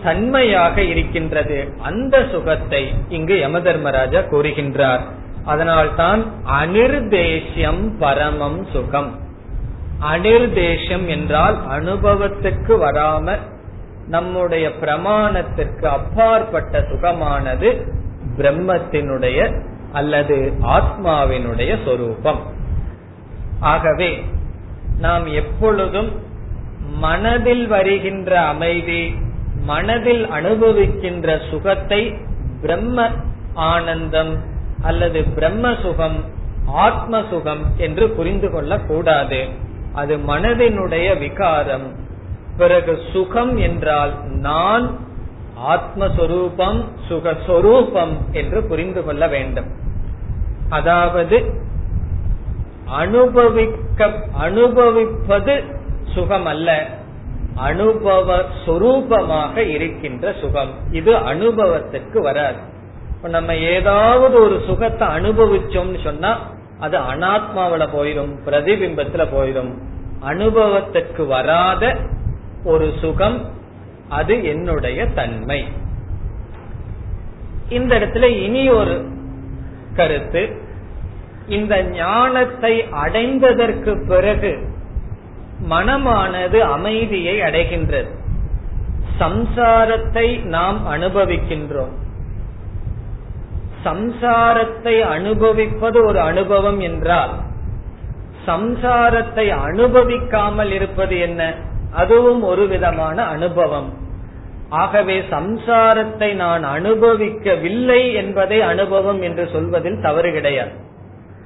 தன்மையாக 0.03 0.81
இருக்கின்றது. 0.81 1.73
அந்த 1.81 2.25
சுகத்தை 2.31 2.93
இங்கு 3.09 3.35
யமதர்மராஜா 3.35 4.19
கூறுகின்றார். 4.19 4.99
அதனால்தான் 5.45 6.25
அனிர்தேசியம் 6.61 7.97
பரமம் 7.99 8.65
சுகம். 8.73 9.19
அனிர்தேசியம் 10.11 11.05
என்றால் 11.05 11.67
அனுபவத்துக்கு 11.67 12.77
வராம 12.77 13.37
நம்முடைய 14.07 14.71
பிரமாணத்திற்கு 14.81 15.85
அப்பாற்பட்ட 15.85 16.79
சுகமானது 16.79 17.91
பிரம்மத்தினுடைய 18.37 19.61
அல்லது 19.91 20.53
ஆத்மாவினுடைய 20.61 21.77
சொரூபம். 21.85 22.39
ஆகவே 23.59 24.23
நாம் 24.99 25.25
எப்பொழுதும் 25.25 26.11
மனதில் 26.79 27.67
வருகின்ற 27.67 28.41
அமைதி 28.41 29.13
மனதில் 29.65 30.31
அனுபவிக்கின்ற 30.31 31.49
சுகத்தை 31.49 32.13
பிரம்ம 32.61 33.07
ஆனந்தம் 33.53 34.43
அல்லது 34.81 35.23
பிரம்ம 35.23 35.75
சுகம் 35.81 36.23
ஆத்ம 36.65 37.23
சுகம் 37.29 37.63
என்று 37.77 38.09
புரிந்து 38.09 38.51
கொள்ளக்கூடாது. 38.51 39.47
அது 39.93 40.17
மனதினுடைய 40.17 41.17
விகாரம். 41.17 41.95
பிறகு 42.57 43.01
சுகம் 43.13 43.57
என்றால் 43.57 44.13
நான் 44.25 44.97
ஆத்மஸ்வரூபம் 45.67 46.83
சுகஸ்வரூபம் 47.09 48.13
என்று 48.31 48.63
புரிந்து 48.63 49.03
கொள்ள 49.03 49.27
வேண்டும். 49.27 49.65
அதாவது 50.69 51.64
அனுபவிக்க 52.85 54.11
அனுபவிப்பது 54.33 55.63
சுகம் 56.13 56.45
அல்ல 56.45 56.85
அனுபவ 57.55 58.41
சொரூபமாக 58.65 59.57
இருக்கின்ற 59.57 60.33
சுகம். 60.41 60.69
இது 60.91 61.17
அனுபவத்திற்கு 61.17 62.21
வராது. 62.21 62.57
இப்ப 63.09 63.27
நம்ம 63.27 63.55
ஏதாவது 63.55 64.41
ஒரு 64.41 64.61
சுகத்தை 64.65 65.07
அனுபவிச்சோம்னு 65.07 66.03
சொன்னா 66.03 66.39
அது 66.79 66.97
அனாத்மாவில 66.99 67.87
போயிடும் 67.97 68.35
பிரதிபிம்பத்துல 68.45 69.27
போயிடும் 69.35 69.73
அனுபவத்திற்கு 70.19 71.25
வராத 71.25 71.95
ஒரு 72.63 72.93
சுகம் 73.01 73.51
அது 74.09 74.45
என்னுடைய 74.45 75.05
தன்மை. 75.05 75.65
இந்த 77.69 77.99
இடத்துல 77.99 78.23
இனி 78.23 78.69
ஒரு 78.69 79.05
கருத்து. 79.95 80.63
இந்த 81.47 81.83
ஞானத்தை 81.83 82.81
அடைந்ததற்கு 82.81 84.07
பிறகு 84.07 84.73
மனமானது 85.69 86.59
அமைதியை 86.59 87.39
அடைகின்றது. 87.39 88.09
சம்சாரத்தை 89.19 90.45
நாம் 90.45 90.87
அனுபவிக்கின்றோம். 90.91 91.93
சம்சாரத்தை 93.85 95.01
அனுபவிப்பது 95.01 96.05
ஒரு 96.05 96.19
அனுபவம் 96.19 96.79
என்றால் 96.79 97.29
சம்சாரத்தை 98.47 99.49
அனுபவிக்காமல் 99.49 100.71
இருப்பது 100.71 101.19
என்ன? 101.19 101.55
அதுவும் 101.91 102.43
ஒரு 102.43 102.67
விதமான 102.67 103.23
அனுபவம். 103.23 103.93
ஆகவே 104.69 105.19
சம்சாரத்தை 105.19 106.33
நான் 106.33 106.63
அனுபவிக்கவில்லை 106.63 108.13
என்பதை 108.13 108.61
அனுபவம் 108.61 109.21
என்று 109.21 109.49
சொல்வதில் 109.51 110.01
தவறு 110.01 110.31
கிடையாது. 110.31 110.84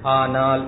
ஆனால் 0.02 0.68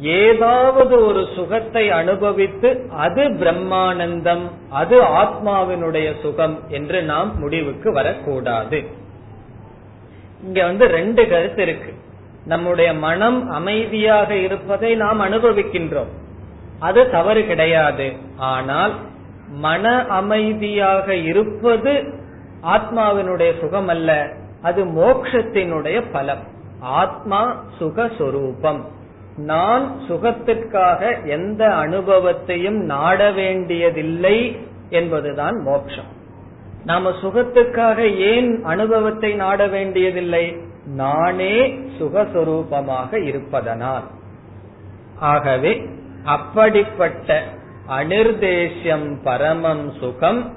ஏதாவது 0.00 1.06
ஒரு 1.06 1.26
சுகத்தை 1.34 1.90
அனுபவித்து 1.90 2.90
அது 2.96 3.28
பிரம்மானந்தம் 3.28 4.42
அது 4.70 5.02
ஆத்மாவினுடைய 5.02 6.20
சுகம் 6.20 6.60
என்று 6.68 7.02
நாம் 7.02 7.38
முடிவுக்கு 7.38 7.92
வரக்கூடாது. 7.92 8.84
இங்க 10.42 10.64
வந்து 10.64 10.86
ரெண்டு 10.86 11.28
கருத்து 11.28 11.62
இருக்கு. 11.62 11.94
நம்முடைய 12.44 12.94
மனம் 12.94 13.50
அமைதியாக 13.50 14.34
இருப்பதை 14.34 14.94
நாம் 14.94 15.20
அனுபவிக்கின்றோம். 15.20 16.12
அது 16.78 17.10
தவறு 17.10 17.46
கிடையாது. 17.46 18.12
ஆனால் 18.36 18.92
மன 19.48 20.06
அமைதியாக 20.06 21.14
இருப்பது 21.14 22.04
ஆத்மாவினுடைய 22.62 23.60
சுகம் 23.60 23.88
அல்ல 23.88 24.28
அது 24.62 24.84
மோக்ஷத்தினுடைய 24.84 26.04
பலம். 26.12 26.60
ஆத்மா 26.82 27.64
சுகஸ்வரூபம். 27.80 28.80
நான் 29.36 30.00
சுகத்திற்காக 30.08 31.20
எந்த 31.26 31.74
அனுபவத்தையும் 31.74 32.76
நாட 32.76 33.30
வேண்டியதில்லை 33.30 34.56
என்பதுதான் 34.90 35.56
மோட்சம் 35.62 36.10
நாம 36.84 37.10
சுகத்துக்காக 37.10 38.16
ஏன் 38.16 38.64
அனுபவத்தை 38.64 39.34
நாட 39.34 39.66
வேண்டியதில்லை 39.66 40.56
நானே 40.86 41.68
சுகஸ்வரூபமாக 41.98 43.24
இருப்பதனால். 43.26 44.02
ஆகவே 45.18 45.86
அப்படிப்பட்ட 46.24 47.42
அனிர்தேசியம் 47.88 49.16
பரமம் 49.22 49.92
சுகம் 50.00 50.52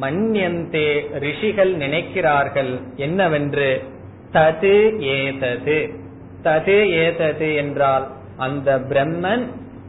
மன்யந்தே 0.00 1.18
ரிஷிகள் 1.18 1.76
நினைக்கிறார்கள் 1.76 2.80
என்னவென்று? 2.96 3.82
தது 4.32 5.00
ஏதது. 5.00 5.90
தது 6.42 6.88
ஏதது 6.88 7.54
என்றால் 7.54 8.08
அந்த 8.36 8.78
பிரம்மன் 8.78 9.44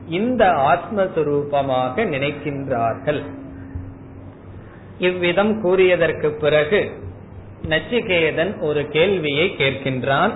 இந்த 0.09 0.45
ஆத்மஸ்வரூபமாக 0.45 1.95
நினைக்கின்றார்கள். 1.95 3.21
இவ்விதம் 4.97 5.63
கூறியதற்கு 5.63 6.27
பிறகு 6.27 6.91
நச்சிகேதன் 7.69 8.59
ஒரு 8.59 8.87
கேள்வியை 8.87 9.55
கேட்கின்றான். 9.57 10.31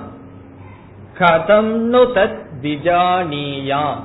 கதம் 1.17 1.71
நு 1.71 1.97
தத் 1.97 2.43
விஜானியாம் 2.61 4.03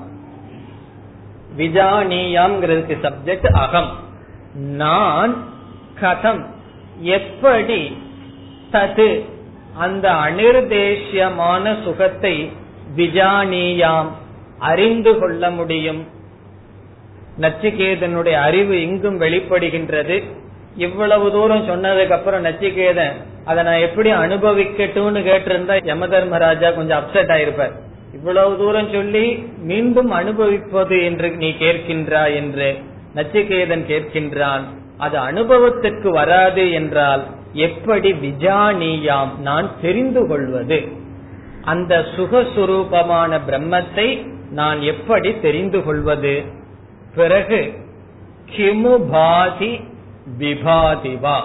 விஜானியாம்ங்கிறதுக்கு 1.56 2.96
சப்ஜெக்ட் 3.02 3.46
அகம். 3.46 3.90
நான் 4.54 5.44
கதம். 6.00 6.44
எப்படி 7.00 7.96
தது 8.70 9.38
அந்த 9.74 10.12
அனிர்தேசியமான 10.12 11.82
சுகத்தை 11.84 12.50
விஜானியாம் 12.96 14.08
அறிந்து 14.58 15.18
கொள்ள 15.18 15.50
முடியும். 15.50 16.06
நச்சிகேதனுடைய 17.40 18.32
அறிவு 18.32 18.80
இங்கும் 18.80 19.20
வெளிப்படுகின்றது. 19.20 20.22
இவ்வளவு 20.76 21.32
தூரம் 21.32 21.68
சொன்னதுக்கு 21.68 22.10
அப்புறம் 22.10 22.44
நச்சிகேதன் 22.44 23.12
அதை 23.44 23.64
நான் 23.64 23.78
எப்படி 23.78 24.10
அனுபவிக்கட்டும்னு 24.10 25.20
கேட்டிருந்தா 25.28 25.84
யம 25.84 26.06
தர்மராஜா 26.06 26.70
கொஞ்சம் 26.70 27.02
அப்செட் 27.02 27.32
ஆயிருப்பார். 27.36 27.72
இவ்வளவு 28.12 28.56
தூரம் 28.56 28.90
சொல்லி 28.92 29.44
மீண்டும் 29.58 30.10
அனுபவிப்பது 30.10 31.04
என்று 31.04 31.30
நீ 31.30 31.50
கேட்கின்றாய் 31.50 32.34
என்று 32.34 32.78
நச்சிகேதன் 33.14 33.84
கேட்கின்றான். 33.92 34.62
அது 34.98 35.18
அனுபவத்திற்கு 35.18 36.10
வராது 36.10 36.72
என்றால் 36.72 37.26
எப்படி 37.52 38.12
விஜானியாம் 38.12 39.36
நான் 39.38 39.70
தெரிந்து 39.80 40.26
கொள்வது? 40.26 40.88
அந்த 41.62 42.04
சுகஸ்வரூபமான 42.16 43.40
பிரம்மத்தை 43.46 44.26
நான் 44.50 44.80
எப்படி 44.80 45.40
தெரிந்து 45.40 45.84
கொள்வது? 45.84 46.44
பிறகு 47.14 47.74
கிமு 48.56 49.10
பாதி 49.10 49.80
விபாதிவா 50.38 51.38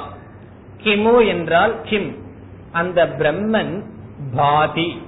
கிமு 0.84 1.28
என்றால் 1.28 1.82
கிம். 1.82 2.16
அந்த 2.72 3.06
பிரம்மன் 3.06 3.84
பாதி. 4.36 5.02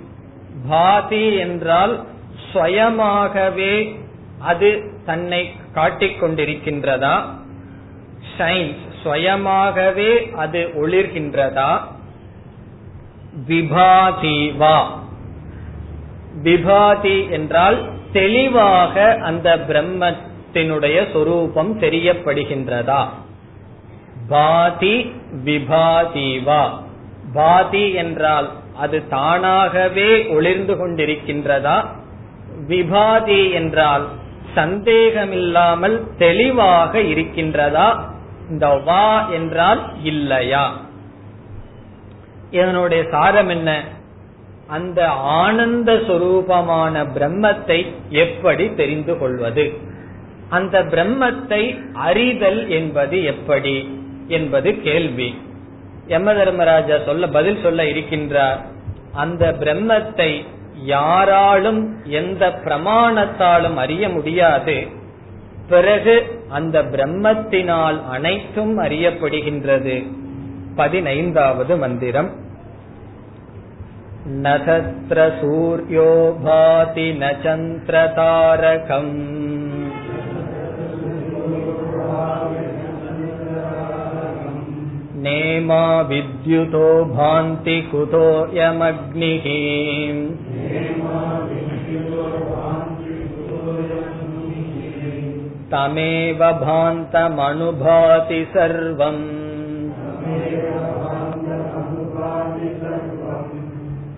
பாதி 0.69 1.37
என்றால் 1.37 2.05
சுயமாகவே 2.53 3.95
அது 4.39 4.91
தன்னை 5.05 5.51
காட்டிக் 5.73 6.23
கொண்டிருக்கின்றதா 6.23 7.15
ஷைன்ஸ் 8.37 8.86
சுயமாகவே 9.07 10.11
அது 10.35 10.71
ஒளிர்கின்றதா? 10.75 11.71
விபாதிவா 13.47 14.77
விபாதி 16.43 17.29
என்றால் 17.29 17.77
தெளிவாக 18.11 19.17
அந்த 19.23 19.57
பிரம்மத்தினுடைய 19.57 20.97
சொரூபம் 21.11 21.79
தெரியப்படுகின்றதா? 21.79 23.01
பாதி 24.29 24.95
விபாதிவா 25.45 26.69
பாதி 27.33 27.93
என்றால் 27.93 28.51
அது 28.75 29.07
தானாகவே 29.07 30.27
ஒளிர்ந்து 30.27 30.73
கொண்டிருக்கின்றதா? 30.75 31.85
விபாதி 32.67 33.53
என்றால் 33.53 34.05
சந்தேகமில்லாமல் 34.55 36.03
தெளிவாக 36.17 36.99
இருக்கின்றதா? 36.99 37.87
இந்த 38.49 38.67
வா 38.67 39.29
என்றால் 39.29 40.03
இல்லையா? 40.03 40.81
இதனுடைய 42.51 43.03
சாரம் 43.11 43.49
என்ன? 43.49 43.83
அந்த 44.67 45.07
ஆனந்த 45.09 45.93
சுரூபமான 45.93 47.07
பிரம்மத்தை 47.15 47.93
எப்படி 48.09 48.73
தெரிந்து 48.73 49.17
கொள்வது? 49.17 49.73
அந்த 50.49 50.83
பிரம்மத்தை 50.83 51.79
அறிதல் 51.93 52.69
என்பது 52.69 53.23
எப்படி? 53.23 54.01
என்பது 54.27 54.81
கேள்வி. 54.81 55.41
யம 56.07 56.33
தர்மராஜா 56.33 56.97
சொல்ல 57.05 57.27
பதில் 57.27 57.61
சொல்ல 57.61 57.83
இருக்கின்றார். 57.83 58.59
அந்த 59.13 59.55
பிரம்மத்தை 59.59 60.45
யாராலும் 60.83 61.95
எந்த 62.03 62.49
பிரமாணத்தாலும் 62.49 63.75
அறிய 63.75 64.09
முடியாது. 64.09 64.87
பிறகு 65.69 66.36
அந்த 66.49 66.83
பிரம்மத்தினால் 66.83 68.07
அனைத்தும் 68.09 68.79
அறியப்படுகின்றது. 68.79 70.11
பதினைந்தாவது 70.75 71.77
மந்திரம். 71.77 72.45
நதத்ர 74.41 75.31
சூர்யோ 75.41 76.33
பாதி 76.43 77.11
நச்சந்திர 77.11 78.09
தாரகம் 78.15 79.35
நேமா 85.23 86.05
வித்யுதோ 86.09 87.07
பாந்தி 87.15 87.83
குதோயமக்னிः 87.93 89.45
तमेव 95.72 96.40
भान्तमनुभाति 96.64 98.40
सर्वम् 98.54 99.22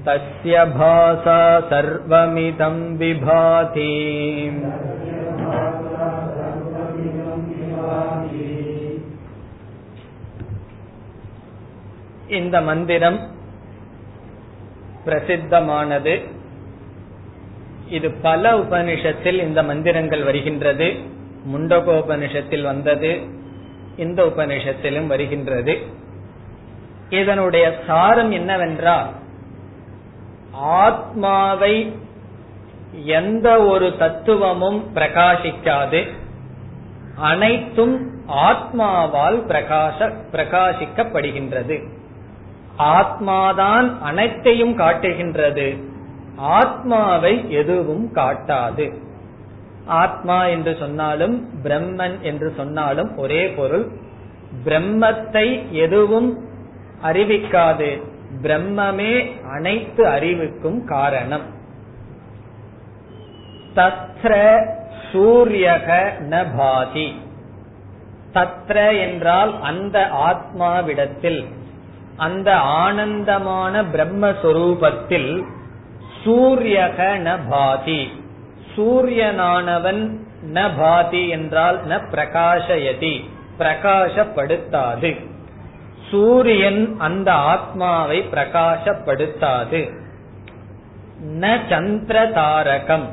तस्य 0.07 0.64
भासा 0.74 1.39
सर्वमिदं 1.70 2.76
विभाति 2.99 3.93
இந்த 12.39 12.57
மந்திரம் 12.61 13.18
பிரசித்தமானது 15.05 16.14
இது 17.89 18.09
பல 18.22 18.53
உபனிஷத்தில் 18.59 19.39
இந்த 19.39 19.61
மந்திரங்கள் 19.62 20.22
வருகின்றது 20.24 20.89
முண்டகோபனிஷத்தில் 21.48 22.64
வந்தது 22.64 23.20
இந்த 23.98 24.24
உபனிஷத்திலும் 24.24 25.08
வருகின்றது. 25.08 25.78
இதனுடைய 27.10 27.80
சாரம் 27.88 28.32
என்னவென்றால் 28.32 29.08
ஆத்மாவை 30.52 31.96
எந்த 33.06 33.64
ஒரு 33.64 33.98
தத்துவமும் 33.98 34.96
பிரகாசிக்காது 34.96 36.08
அனைத்தும் 37.16 38.24
ஆத்மாவால் 38.28 39.40
பிரகாச 39.48 40.14
பிரகாசிக்கப்படுகின்றது. 40.32 41.88
ஆத்மாதான் 42.78 44.00
அனைத்தையும் 44.02 44.76
காட்டுகின்றது 44.76 45.88
ஆத்மாவை 46.36 47.52
எதுவும் 47.52 48.12
காட்டாது. 48.16 49.08
ஆத்மா 49.86 50.45
என்று 50.45 50.75
சொன்னாலும் 50.80 51.49
பிரம்மன் 51.63 52.21
என்று 52.21 52.53
சொன்னாலும் 52.57 53.17
ஒரே 53.17 53.49
பொருள் 53.49 53.88
பிரம்மத்தை 54.65 55.71
எதுவும் 55.71 56.47
அறிவிக்காது. 57.03 58.01
பிரம்மமே 58.41 59.41
அனைத்து 59.51 60.07
அறிவுக்கும் 60.07 60.86
காரணம். 60.86 61.41
தத்ர 63.75 64.65
சூரியக 65.11 66.13
ந 66.30 66.45
பாதி. 66.57 67.15
தத்ர 68.34 68.99
என்றால் 68.99 69.61
அந்த 69.61 70.09
ஆத்மாவிடத்தில் 70.11 71.45
அந்த 72.17 72.55
ஆனந்தமான 72.57 73.84
பிரம்மஸ்வரூபத்தில் 73.84 75.43
சூரியக 76.25 77.17
ந 77.17 77.39
பாதி. 77.49 78.18
சூரியனானவன் 78.76 80.17
ந 80.53 80.70
பாதி 80.78 81.28
என்றால் 81.28 81.80
ந 81.88 82.01
பிரகாஷயதி 82.11 83.24
பிரகாசப்படுத்தாது 83.59 85.15
சூரியன் 86.09 86.95
அந்த 86.97 87.32
ஆத்மாவை 87.32 88.20
பிரகாசப்படுத்தாது 88.22 89.82
ந 91.39 91.59
சந்திர 91.70 92.26
தாரகம் 92.30 93.07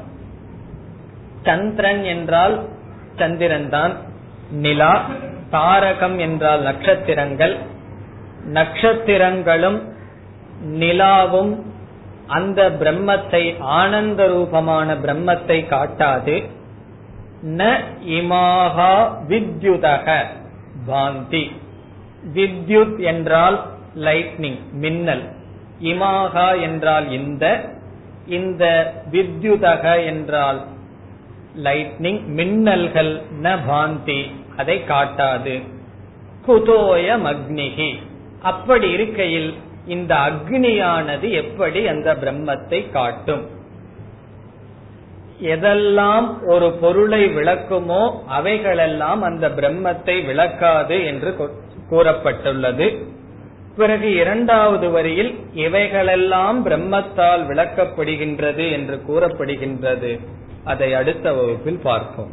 சந்திரன் 1.43 2.05
என்றால் 2.05 2.65
சந்திரன் 3.17 3.69
தான் 3.69 3.97
நிலா 4.51 5.05
தாரகம் 5.53 6.17
என்றால் 6.17 6.63
நட்சத்திரங்கள். 6.63 7.57
நட்சத்திரங்களும் 8.53 9.79
நிலாவும் 10.63 11.53
அந்த 12.27 12.61
பிரம்மத்தை 12.81 13.43
ஆனந்த 13.59 14.21
ரூபமான 14.27 14.95
பிரம்மத்தை 14.95 15.59
காட்டாது. 15.73 16.37
ந 17.59 17.63
இமாகா 18.19 18.93
வித்யுதக 19.29 20.17
பாந்தி 20.87 21.45
வித்யுத் 22.35 22.99
என்றால் 22.99 23.59
லைட்னிங் 24.07 24.61
மின்னல். 24.83 25.25
இமாகா 25.81 26.49
என்றால் 26.61 27.07
இந்த 27.11 27.45
இந்த 28.39 28.65
வித்யுதக 29.13 29.85
என்றால் 30.05 30.61
லைட்னிங் 31.65 32.23
மின்னல்கள் 32.39 33.13
ந 33.43 33.57
பாந்தி 33.67 34.21
அதை 34.57 34.79
காட்டாது. 34.89 35.55
குதோய 36.47 37.07
மக்னிகி 37.29 37.91
அப்படி 38.43 38.89
இருக்கையில் 38.91 39.55
இந்த 39.87 40.15
அக்னியானது 40.15 41.31
எப்படி 41.31 41.87
அந்த 41.87 42.15
பிரம்மத்தை 42.15 42.91
காட்டும்? 42.91 43.45
எதெல்லாம் 45.41 46.47
ஒரு 46.47 46.73
பொருளை 46.73 47.29
விளக்குமோ 47.37 48.11
அவைகளெல்லாம் 48.27 49.23
அந்த 49.23 49.49
பிரம்மத்தை 49.49 50.25
விளக்காது 50.25 51.05
என்று 51.05 51.51
கூறப்பட்டுள்ளது. 51.91 52.87
பிறகு 53.77 54.15
இரண்டாவது 54.15 54.91
வரியில் 54.91 55.33
இவைகளெல்லாம் 55.53 56.67
பிரம்மத்தால் 56.67 57.45
விளக்கப்படுகின்றது 57.47 58.71
என்று 58.71 58.97
கூறப்படுகின்றது. 59.09 60.21
அதை 60.65 60.95
அடுத்த 60.95 61.33
வகுப்பில் 61.33 61.81
பார்ப்போம். 61.83 62.33